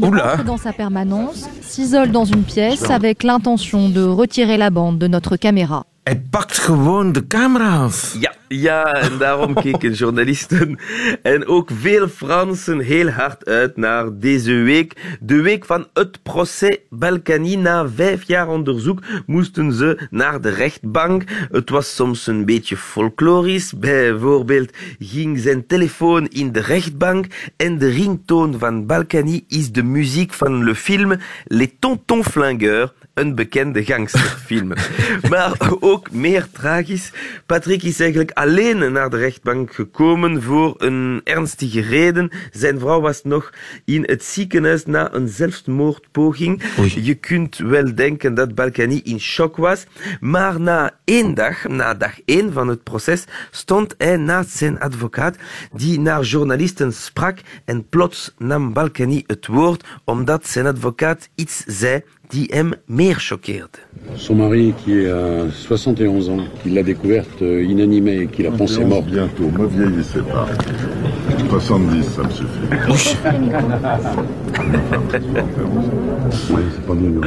Oula. 0.00 0.36
Dans 0.44 0.62
sa 0.62 0.72
permanence, 0.72 1.46
s'isole 1.62 2.10
dans 2.10 2.24
une 2.24 2.42
pièce 2.42 2.90
avec 2.90 3.22
l'intention 3.22 3.88
de 3.88 4.02
retirer 4.02 4.56
la 4.56 4.70
bande 4.70 4.98
de 4.98 5.08
notre 5.08 5.36
caméra. 5.36 5.84
Hij 6.06 6.22
pakt 6.30 6.58
gewoon 6.58 7.12
de 7.12 7.26
camera 7.26 7.82
af. 7.82 8.16
Ja, 8.20 8.34
ja, 8.48 8.94
en 8.94 9.18
daarom 9.18 9.54
keken 9.64 9.92
journalisten 9.92 10.78
en 11.22 11.46
ook 11.46 11.70
veel 11.80 12.08
Fransen 12.08 12.78
heel 12.78 13.08
hard 13.08 13.44
uit 13.44 13.76
naar 13.76 14.18
deze 14.18 14.52
week. 14.52 15.16
De 15.20 15.40
week 15.40 15.64
van 15.64 15.86
het 15.92 16.22
proces 16.22 16.78
Balkany. 16.90 17.54
Na 17.54 17.88
vijf 17.88 18.22
jaar 18.22 18.48
onderzoek 18.48 19.02
moesten 19.26 19.72
ze 19.72 20.06
naar 20.10 20.40
de 20.40 20.48
rechtbank. 20.48 21.22
Het 21.50 21.70
was 21.70 21.94
soms 21.94 22.26
een 22.26 22.44
beetje 22.44 22.76
folklorisch. 22.76 23.72
Bijvoorbeeld 23.78 24.70
ging 24.98 25.38
zijn 25.38 25.66
telefoon 25.66 26.26
in 26.26 26.52
de 26.52 26.60
rechtbank 26.60 27.26
en 27.56 27.78
de 27.78 27.88
ringtoon 27.88 28.58
van 28.58 28.86
Balkany 28.86 29.44
is 29.48 29.72
de 29.72 29.82
muziek 29.82 30.32
van 30.32 30.64
de 30.64 30.74
film 30.74 31.16
Les 31.44 31.70
Tontons 31.78 32.26
Flingueurs, 32.26 32.90
een 33.16 33.34
bekende 33.34 33.84
gangsterfilm. 33.84 34.72
maar 35.30 35.52
ook 35.80 36.10
meer 36.10 36.46
tragisch. 36.52 37.12
Patrick 37.46 37.82
is 37.82 38.00
eigenlijk 38.00 38.30
alleen 38.30 38.92
naar 38.92 39.10
de 39.10 39.16
rechtbank 39.16 39.74
gekomen 39.74 40.42
voor 40.42 40.74
een 40.78 41.20
ernstige 41.24 41.80
reden. 41.80 42.30
Zijn 42.52 42.78
vrouw 42.78 43.00
was 43.00 43.22
nog 43.22 43.52
in 43.84 44.02
het 44.02 44.24
ziekenhuis 44.24 44.86
na 44.86 45.14
een 45.14 45.28
zelfmoordpoging. 45.28 46.62
Oei. 46.78 47.04
Je 47.04 47.14
kunt 47.14 47.56
wel 47.56 47.94
denken 47.94 48.34
dat 48.34 48.54
Balkany 48.54 49.00
in 49.04 49.20
shock 49.20 49.56
was. 49.56 49.86
Maar 50.20 50.60
na 50.60 50.90
één 51.04 51.34
dag, 51.34 51.68
na 51.68 51.94
dag 51.94 52.20
één 52.24 52.52
van 52.52 52.68
het 52.68 52.82
proces, 52.82 53.24
stond 53.50 53.94
hij 53.98 54.16
naast 54.16 54.50
zijn 54.50 54.80
advocaat 54.80 55.36
die 55.72 56.00
naar 56.00 56.22
journalisten 56.22 56.92
sprak 56.92 57.38
en 57.64 57.88
plots 57.88 58.34
nam 58.38 58.72
Balkany 58.72 59.24
het 59.26 59.46
woord 59.46 59.84
omdat 60.04 60.46
zijn 60.46 60.66
advocaat 60.66 61.28
iets 61.34 61.64
zei 61.66 62.02
die 62.30 62.46
hem 62.52 62.74
meer 62.86 63.20
choqueerde. 63.20 63.78
Son 64.16 64.36
mari, 64.36 64.74
qui 64.84 64.98
est 65.00 65.10
à 65.10 65.50
71 65.50 66.30
ans, 66.30 66.44
qui 66.62 66.70
l'a 66.70 66.82
découverte 66.82 67.42
euh, 67.42 67.62
inanimée 67.64 68.22
et 68.22 68.26
qui 68.26 68.42
l'a 68.42 68.50
pensée 68.50 68.84
morte. 68.84 69.06
Bientôt, 69.06 69.50
me 69.50 69.66
vieillissez 69.66 70.20
pas. 70.20 70.46
70, 71.50 72.04
ça 72.04 72.22
me 72.22 72.30
suffit. 72.30 72.48
Oui, 76.50 76.62
c'est 76.74 76.86
pas 76.86 76.94
mieux. 76.94 77.20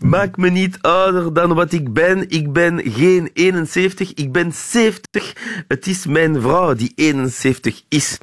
Maak 0.00 0.36
me 0.36 0.50
niet 0.50 0.78
ouder 0.80 1.32
dan 1.32 1.54
wat 1.54 1.72
ik 1.72 1.92
ben. 1.92 2.30
Ik 2.30 2.52
ben 2.52 2.80
geen 2.84 3.30
71, 3.32 4.14
ik 4.14 4.32
ben 4.32 4.52
70. 4.52 5.32
Het 5.68 5.86
is 5.86 6.06
mijn 6.06 6.40
vrouw 6.40 6.74
die 6.74 6.92
71 6.94 7.82
is. 7.88 8.18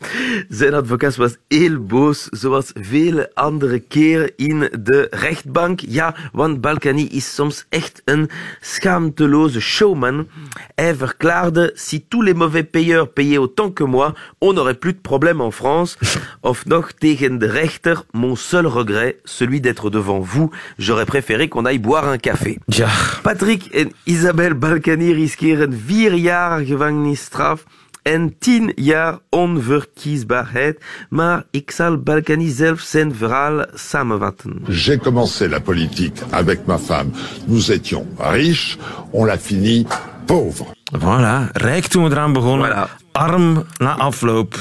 Zijn 0.50 0.74
advocaat 0.74 1.16
was 1.16 1.36
heel 1.48 1.84
boos, 1.84 2.28
zoals 2.32 2.72
vele 2.74 3.32
andere 3.34 3.80
keren 3.80 4.32
in 4.36 4.70
de 4.82 5.08
rechtbank. 5.10 5.80
Ja, 5.80 6.16
want 6.32 6.62
Balkany 6.62 7.02
is 7.02 7.36
soms 7.36 7.66
echt 7.70 8.02
een 8.06 8.30
schaamteloze 8.62 9.60
showman. 9.60 10.28
Hij 10.76 10.96
verklaarde, 10.96 11.72
si 11.74 12.08
tous 12.08 12.26
les 12.26 12.34
mauvais 12.34 12.70
payeurs 12.72 13.14
payaient 13.14 13.38
autant 13.38 13.74
que 13.74 13.86
moi, 13.86 14.14
on 14.38 14.54
n'aurait 14.54 14.80
plus 14.80 14.94
de 14.94 15.02
problème 15.02 15.42
en 15.42 15.52
France. 15.52 15.98
Of 16.42 16.66
nog 16.66 16.92
tegen 16.92 17.38
de 17.38 17.46
rechter, 17.46 18.04
mon 18.12 18.36
seul 18.36 18.66
regret, 18.66 19.16
celui 19.24 19.60
d'être 19.60 19.90
devant 19.90 20.26
vous. 20.26 20.50
J'aurais 20.78 21.06
préféré 21.06 21.48
qu'on 21.48 21.65
aille 21.66 21.80
boire 21.80 22.08
un 22.08 22.18
café. 22.18 22.58
Ja. 22.68 22.90
Patrick 23.24 23.68
en 23.74 23.92
Isabel 24.04 24.54
Balkany 24.56 25.14
riskeren 25.14 25.74
vier 25.86 26.14
jaar 26.14 26.66
gevangenisstraf 26.66 27.64
en 28.06 28.36
tien 28.40 28.72
jaar 28.76 29.20
onverkiesbaarheid. 29.30 30.84
Maar 31.10 31.44
ik 31.52 31.72
zal 31.72 31.98
Balkany 31.98 32.50
zelf 32.50 32.80
zijn 32.80 33.16
verhaal 33.16 33.66
samenvatten. 33.74 34.62
J'ai 34.68 34.98
commencé 34.98 35.50
la 35.50 35.60
politique 35.60 36.22
avec 36.30 36.66
ma 36.66 36.78
femme. 36.78 37.12
Nous 37.46 37.72
étions 37.72 38.06
riches, 38.18 38.78
on 39.12 39.26
l'a 39.26 39.38
fini 39.38 39.86
pauvre. 40.26 40.66
Voilà, 41.00 41.52
rijk 41.54 41.86
toen 41.86 42.04
we 42.04 42.10
eraan 42.10 42.34
begonnen. 42.34 42.88
Arm 43.12 43.64
na 43.78 43.98
afloop. 43.98 44.56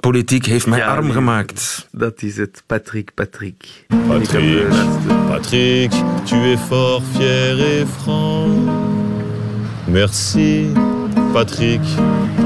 Politiek 0.00 0.46
heeft 0.46 0.66
mij 0.66 0.84
arm 0.84 1.04
nee. 1.04 1.12
gemaakt. 1.12 1.88
Dat 1.92 2.22
is 2.22 2.36
het, 2.36 2.62
Patrick, 2.66 3.14
Patrick. 3.14 3.84
Patrick, 4.08 4.66
Patrick, 5.28 5.90
tu 6.24 6.36
es 6.52 6.60
fort, 6.66 7.02
fier 7.16 7.80
et 7.80 7.86
franc. 8.02 8.68
Merci, 9.86 10.72
Patrick, 11.32 11.80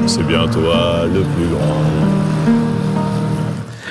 c'est 0.07 0.27
bien 0.27 0.49
toi 0.49 1.07
le 1.13 1.21
plus 1.35 1.49
grand. 1.49 2.05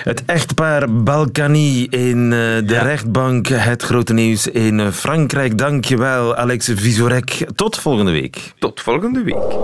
Het 0.04 0.24
echtpaar 0.26 1.04
Balkany 1.04 1.88
in 1.90 2.24
eh, 2.24 2.68
de 2.68 2.80
rechtbank. 2.82 3.48
Het 3.48 3.84
grote 3.84 4.14
nieuws 4.14 4.48
in 4.48 4.80
eh, 4.80 4.88
Frankrijk. 4.92 5.58
Dankjewel, 5.58 6.36
Alex 6.36 6.72
Visorek. 6.76 7.46
Tot 7.56 7.78
volgende 7.78 8.12
week. 8.12 8.54
Tot 8.60 8.82
volgende 8.82 9.24
week. 9.24 9.56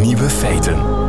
Nieuwe 0.00 0.28
feiten. 0.28 0.99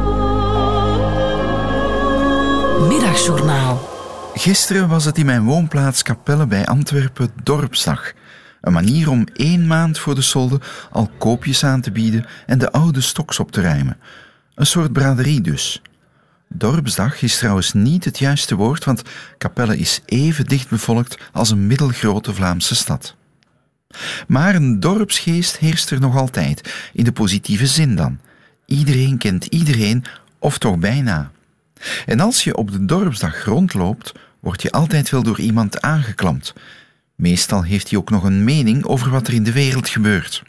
Middagjournaal. 2.87 3.89
Gisteren 4.33 4.87
was 4.87 5.05
het 5.05 5.17
in 5.17 5.25
mijn 5.25 5.43
woonplaats 5.43 6.03
Capelle 6.03 6.47
bij 6.47 6.65
Antwerpen 6.65 7.29
Dorpsdag. 7.43 8.13
Een 8.61 8.73
manier 8.73 9.09
om 9.09 9.27
één 9.33 9.67
maand 9.67 9.99
voor 9.99 10.15
de 10.15 10.21
solde 10.21 10.59
al 10.91 11.09
koopjes 11.17 11.63
aan 11.63 11.81
te 11.81 11.91
bieden 11.91 12.25
en 12.45 12.57
de 12.57 12.71
oude 12.71 13.01
stoks 13.01 13.39
op 13.39 13.51
te 13.51 13.61
ruimen. 13.61 13.97
Een 14.55 14.65
soort 14.65 14.93
braderie 14.93 15.41
dus. 15.41 15.81
Dorpsdag 16.47 17.21
is 17.21 17.37
trouwens 17.37 17.73
niet 17.73 18.05
het 18.05 18.19
juiste 18.19 18.55
woord, 18.55 18.83
want 18.83 19.01
Capelle 19.37 19.77
is 19.77 20.01
even 20.05 20.45
dicht 20.45 20.69
bevolkt 20.69 21.17
als 21.31 21.49
een 21.49 21.67
middelgrote 21.67 22.33
Vlaamse 22.33 22.75
stad. 22.75 23.15
Maar 24.27 24.55
een 24.55 24.79
dorpsgeest 24.79 25.57
heerst 25.57 25.91
er 25.91 25.99
nog 25.99 26.17
altijd, 26.17 26.89
in 26.93 27.03
de 27.03 27.11
positieve 27.11 27.67
zin 27.67 27.95
dan. 27.95 28.19
Iedereen 28.65 29.17
kent 29.17 29.45
iedereen, 29.45 30.03
of 30.39 30.57
toch 30.57 30.77
bijna. 30.77 31.31
En 32.05 32.19
als 32.19 32.43
je 32.43 32.57
op 32.57 32.71
de 32.71 32.85
dorpsdag 32.85 33.45
rondloopt, 33.45 34.11
word 34.39 34.61
je 34.61 34.71
altijd 34.71 35.09
wel 35.09 35.23
door 35.23 35.39
iemand 35.39 35.81
aangeklampt. 35.81 36.53
Meestal 37.15 37.63
heeft 37.63 37.89
hij 37.89 37.99
ook 37.99 38.09
nog 38.09 38.23
een 38.23 38.43
mening 38.43 38.85
over 38.85 39.09
wat 39.09 39.27
er 39.27 39.33
in 39.33 39.43
de 39.43 39.51
wereld 39.51 39.89
gebeurt. 39.89 40.43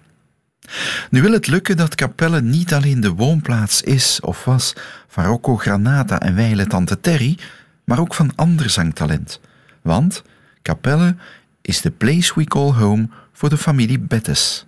Nu 1.11 1.23
wil 1.23 1.33
het 1.33 1.47
lukken 1.47 1.77
dat 1.77 1.95
Capelle 1.95 2.43
niet 2.43 2.75
alleen 2.75 3.01
de 3.01 3.11
woonplaats 3.11 3.83
is 3.83 4.21
of 4.21 4.45
was 4.45 4.73
van 5.09 5.25
Rocco 5.25 5.57
Granata 5.57 6.21
en 6.21 6.35
wijle 6.35 6.67
tante 6.67 7.01
Terry, 7.01 7.39
maar 7.85 8.01
ook 8.01 8.15
van 8.15 8.33
ander 8.35 8.71
zangtalent. 8.71 9.41
Want 9.83 10.23
Capelle 10.63 11.17
is 11.63 11.81
de 11.81 11.91
place 11.91 12.33
we 12.35 12.45
call 12.45 12.73
home 12.73 13.09
voor 13.33 13.49
de 13.49 13.59
familie 13.59 13.99
Bettes. 13.99 14.67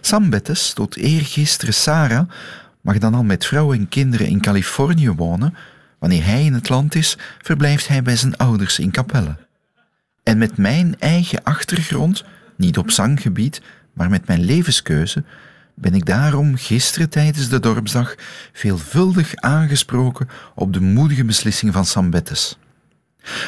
Sam 0.00 0.30
Bettes, 0.30 0.72
tot 0.72 0.96
eergisteren 0.96 1.74
Sarah, 1.74 2.28
mag 2.86 2.98
dan 2.98 3.14
al 3.14 3.24
met 3.24 3.46
vrouw 3.46 3.72
en 3.72 3.88
kinderen 3.88 4.26
in 4.26 4.40
Californië 4.40 5.10
wonen. 5.10 5.54
Wanneer 5.98 6.24
hij 6.24 6.44
in 6.44 6.54
het 6.54 6.68
land 6.68 6.94
is, 6.94 7.18
verblijft 7.42 7.88
hij 7.88 8.02
bij 8.02 8.16
zijn 8.16 8.36
ouders 8.36 8.78
in 8.78 8.90
Capelle. 8.90 9.36
En 10.22 10.38
met 10.38 10.56
mijn 10.56 10.96
eigen 10.98 11.42
achtergrond, 11.42 12.24
niet 12.56 12.78
op 12.78 12.90
zanggebied, 12.90 13.62
maar 13.92 14.10
met 14.10 14.26
mijn 14.26 14.44
levenskeuze, 14.44 15.24
ben 15.74 15.94
ik 15.94 16.06
daarom 16.06 16.56
gisteren 16.56 17.08
tijdens 17.08 17.48
de 17.48 17.60
dorpsdag 17.60 18.14
veelvuldig 18.52 19.34
aangesproken 19.34 20.28
op 20.54 20.72
de 20.72 20.80
moedige 20.80 21.24
beslissing 21.24 21.72
van 21.72 21.84
Sam 21.84 22.10
Bettes. 22.10 22.58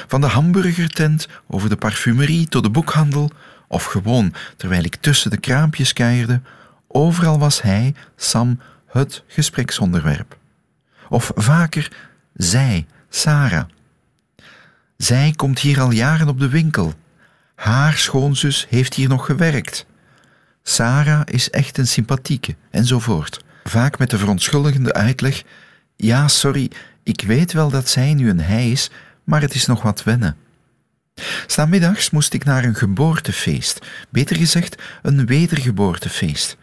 Van 0.07 0.21
de 0.21 0.27
hamburgertent 0.27 1.29
over 1.47 1.69
de 1.69 1.77
parfumerie 1.77 2.49
tot 2.49 2.63
de 2.63 2.71
boekhandel, 2.71 3.31
of 3.69 3.85
gewoon 3.85 4.35
terwijl 4.57 4.85
ik 4.85 4.95
tussen 4.95 5.31
de 5.31 5.39
kraampjes 5.39 5.93
kuierde, 5.93 6.41
overal 6.89 7.39
was 7.39 7.63
hij, 7.63 7.95
Sam, 8.17 8.59
het 8.89 9.23
gespreksonderwerp. 9.27 10.39
Of 11.09 11.33
vaker 11.35 11.93
zij, 12.35 12.87
Sarah. 13.09 13.65
Zij 14.97 15.33
komt 15.37 15.59
hier 15.59 15.81
al 15.81 15.91
jaren 15.91 16.29
op 16.29 16.39
de 16.39 16.49
winkel. 16.49 16.95
Haar 17.55 17.97
schoonzus 17.97 18.67
heeft 18.69 18.95
hier 18.95 19.09
nog 19.09 19.27
gewerkt. 19.27 19.87
Sarah 20.63 21.21
is 21.25 21.51
echt 21.51 21.79
een 21.79 21.87
sympathieke, 21.87 22.57
enzovoort. 22.71 23.45
Vaak 23.65 23.99
met 23.99 24.11
de 24.11 24.19
verontschuldigende 24.19 24.93
uitleg: 24.93 25.43
Ja, 25.97 26.29
sorry, 26.29 26.71
ik 27.03 27.21
weet 27.21 27.53
wel 27.53 27.71
dat 27.71 27.89
zij 27.89 28.15
nu 28.15 28.29
een 28.29 28.41
hij 28.41 28.71
is, 28.71 28.91
maar 29.25 29.41
het 29.41 29.55
is 29.55 29.67
nog 29.67 29.83
wat 29.83 30.03
wennen. 30.03 30.37
Stamiddags 31.47 32.11
moest 32.11 32.33
ik 32.33 32.45
naar 32.45 32.65
een 32.65 32.75
geboortefeest, 32.75 33.87
beter 34.11 34.37
gezegd 34.37 34.83
een 35.03 35.27
wedergeboortefeest. 35.27 36.57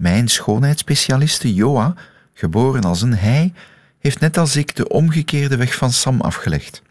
Mijn 0.00 0.28
schoonheidsspecialiste 0.28 1.54
Joa, 1.54 1.94
geboren 2.34 2.82
als 2.82 3.02
een 3.02 3.16
hij, 3.16 3.52
heeft 3.98 4.20
net 4.20 4.38
als 4.38 4.56
ik 4.56 4.76
de 4.76 4.88
omgekeerde 4.88 5.56
weg 5.56 5.74
van 5.74 5.92
Sam 5.92 6.20
afgelegd. 6.20 6.82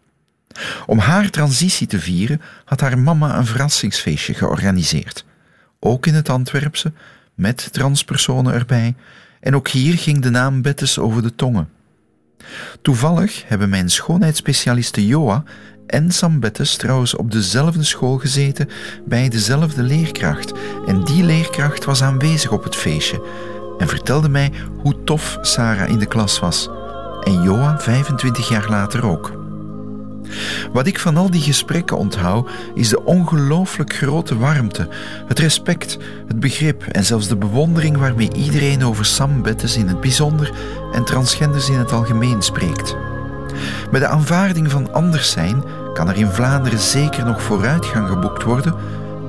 Om 0.86 0.98
haar 0.98 1.30
transitie 1.30 1.86
te 1.86 2.00
vieren 2.00 2.40
had 2.64 2.80
haar 2.80 2.98
mama 2.98 3.36
een 3.38 3.46
verrassingsfeestje 3.46 4.34
georganiseerd. 4.34 5.24
Ook 5.80 6.06
in 6.06 6.14
het 6.14 6.28
Antwerpse, 6.28 6.92
met 7.34 7.72
transpersonen 7.72 8.54
erbij, 8.54 8.94
en 9.40 9.54
ook 9.54 9.68
hier 9.68 9.98
ging 9.98 10.22
de 10.22 10.30
naam 10.30 10.62
Bettes 10.62 10.98
over 10.98 11.22
de 11.22 11.34
tongen. 11.34 11.68
Toevallig 12.82 13.48
hebben 13.48 13.68
mijn 13.68 13.90
schoonheidsspecialiste 13.90 15.06
Joa 15.06 15.44
en 15.90 16.10
Sam 16.10 16.40
Bettes 16.40 16.76
trouwens 16.76 17.16
op 17.16 17.30
dezelfde 17.30 17.84
school 17.84 18.18
gezeten 18.18 18.68
bij 19.04 19.28
dezelfde 19.28 19.82
leerkracht. 19.82 20.52
En 20.86 21.04
die 21.04 21.24
leerkracht 21.24 21.84
was 21.84 22.02
aanwezig 22.02 22.52
op 22.52 22.64
het 22.64 22.76
feestje 22.76 23.22
en 23.78 23.88
vertelde 23.88 24.28
mij 24.28 24.52
hoe 24.82 25.04
tof 25.04 25.38
Sarah 25.40 25.88
in 25.88 25.98
de 25.98 26.06
klas 26.06 26.38
was. 26.38 26.68
En 27.20 27.42
Joa 27.42 27.78
25 27.78 28.48
jaar 28.48 28.68
later 28.68 29.04
ook. 29.06 29.38
Wat 30.72 30.86
ik 30.86 30.98
van 30.98 31.16
al 31.16 31.30
die 31.30 31.40
gesprekken 31.40 31.96
onthoud, 31.96 32.50
is 32.74 32.88
de 32.88 33.04
ongelooflijk 33.04 33.94
grote 33.94 34.38
warmte, 34.38 34.88
het 35.26 35.38
respect, 35.38 35.98
het 36.26 36.40
begrip 36.40 36.82
en 36.82 37.04
zelfs 37.04 37.28
de 37.28 37.36
bewondering 37.36 37.96
waarmee 37.96 38.32
iedereen 38.34 38.84
over 38.84 39.04
Sam 39.04 39.42
Bettes 39.42 39.76
in 39.76 39.88
het 39.88 40.00
bijzonder 40.00 40.52
en 40.92 41.04
transgenders 41.04 41.68
in 41.68 41.78
het 41.78 41.92
algemeen 41.92 42.42
spreekt. 42.42 42.96
Met 43.90 44.00
de 44.00 44.06
aanvaarding 44.06 44.70
van 44.70 44.92
anders 44.92 45.30
zijn 45.30 45.64
kan 45.92 46.08
er 46.08 46.16
in 46.16 46.30
Vlaanderen 46.30 46.78
zeker 46.78 47.24
nog 47.24 47.42
vooruitgang 47.42 48.08
geboekt 48.08 48.42
worden, 48.42 48.74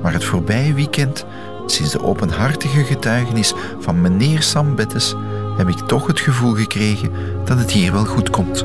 maar 0.02 0.12
het 0.12 0.24
voorbije 0.24 0.74
weekend, 0.74 1.26
sinds 1.66 1.92
de 1.92 2.02
openhartige 2.02 2.84
getuigenis 2.84 3.54
van 3.80 4.00
meneer 4.00 4.42
Sam 4.42 4.74
Bettes, 4.74 5.14
heb 5.56 5.68
ik 5.68 5.78
toch 5.78 6.06
het 6.06 6.20
gevoel 6.20 6.54
gekregen 6.54 7.10
dat 7.44 7.58
het 7.58 7.70
hier 7.70 7.92
wel 7.92 8.04
goed 8.04 8.30
komt. 8.30 8.64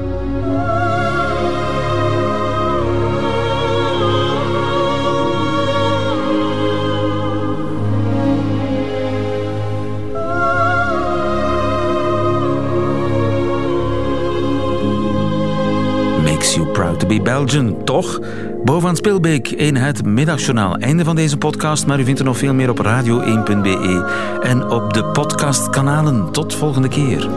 Makes 16.48 16.60
you 16.60 16.72
proud 16.72 17.00
to 17.00 17.08
be 17.08 17.22
Belgian, 17.22 17.84
toch? 17.84 18.20
Bovenaan 18.64 18.96
Spilbeek 18.96 19.50
in 19.50 19.76
het 19.76 20.06
middagjournaal. 20.06 20.76
Einde 20.76 21.04
van 21.04 21.16
deze 21.16 21.38
podcast, 21.38 21.86
maar 21.86 22.00
u 22.00 22.04
vindt 22.04 22.20
er 22.20 22.26
nog 22.26 22.38
veel 22.38 22.54
meer 22.54 22.70
op 22.70 22.86
radio1.be 22.86 24.06
en 24.42 24.70
op 24.70 24.94
de 24.94 25.06
podcastkanalen. 25.06 26.32
Tot 26.32 26.56
volgende 26.56 26.88
keer. 26.88 27.30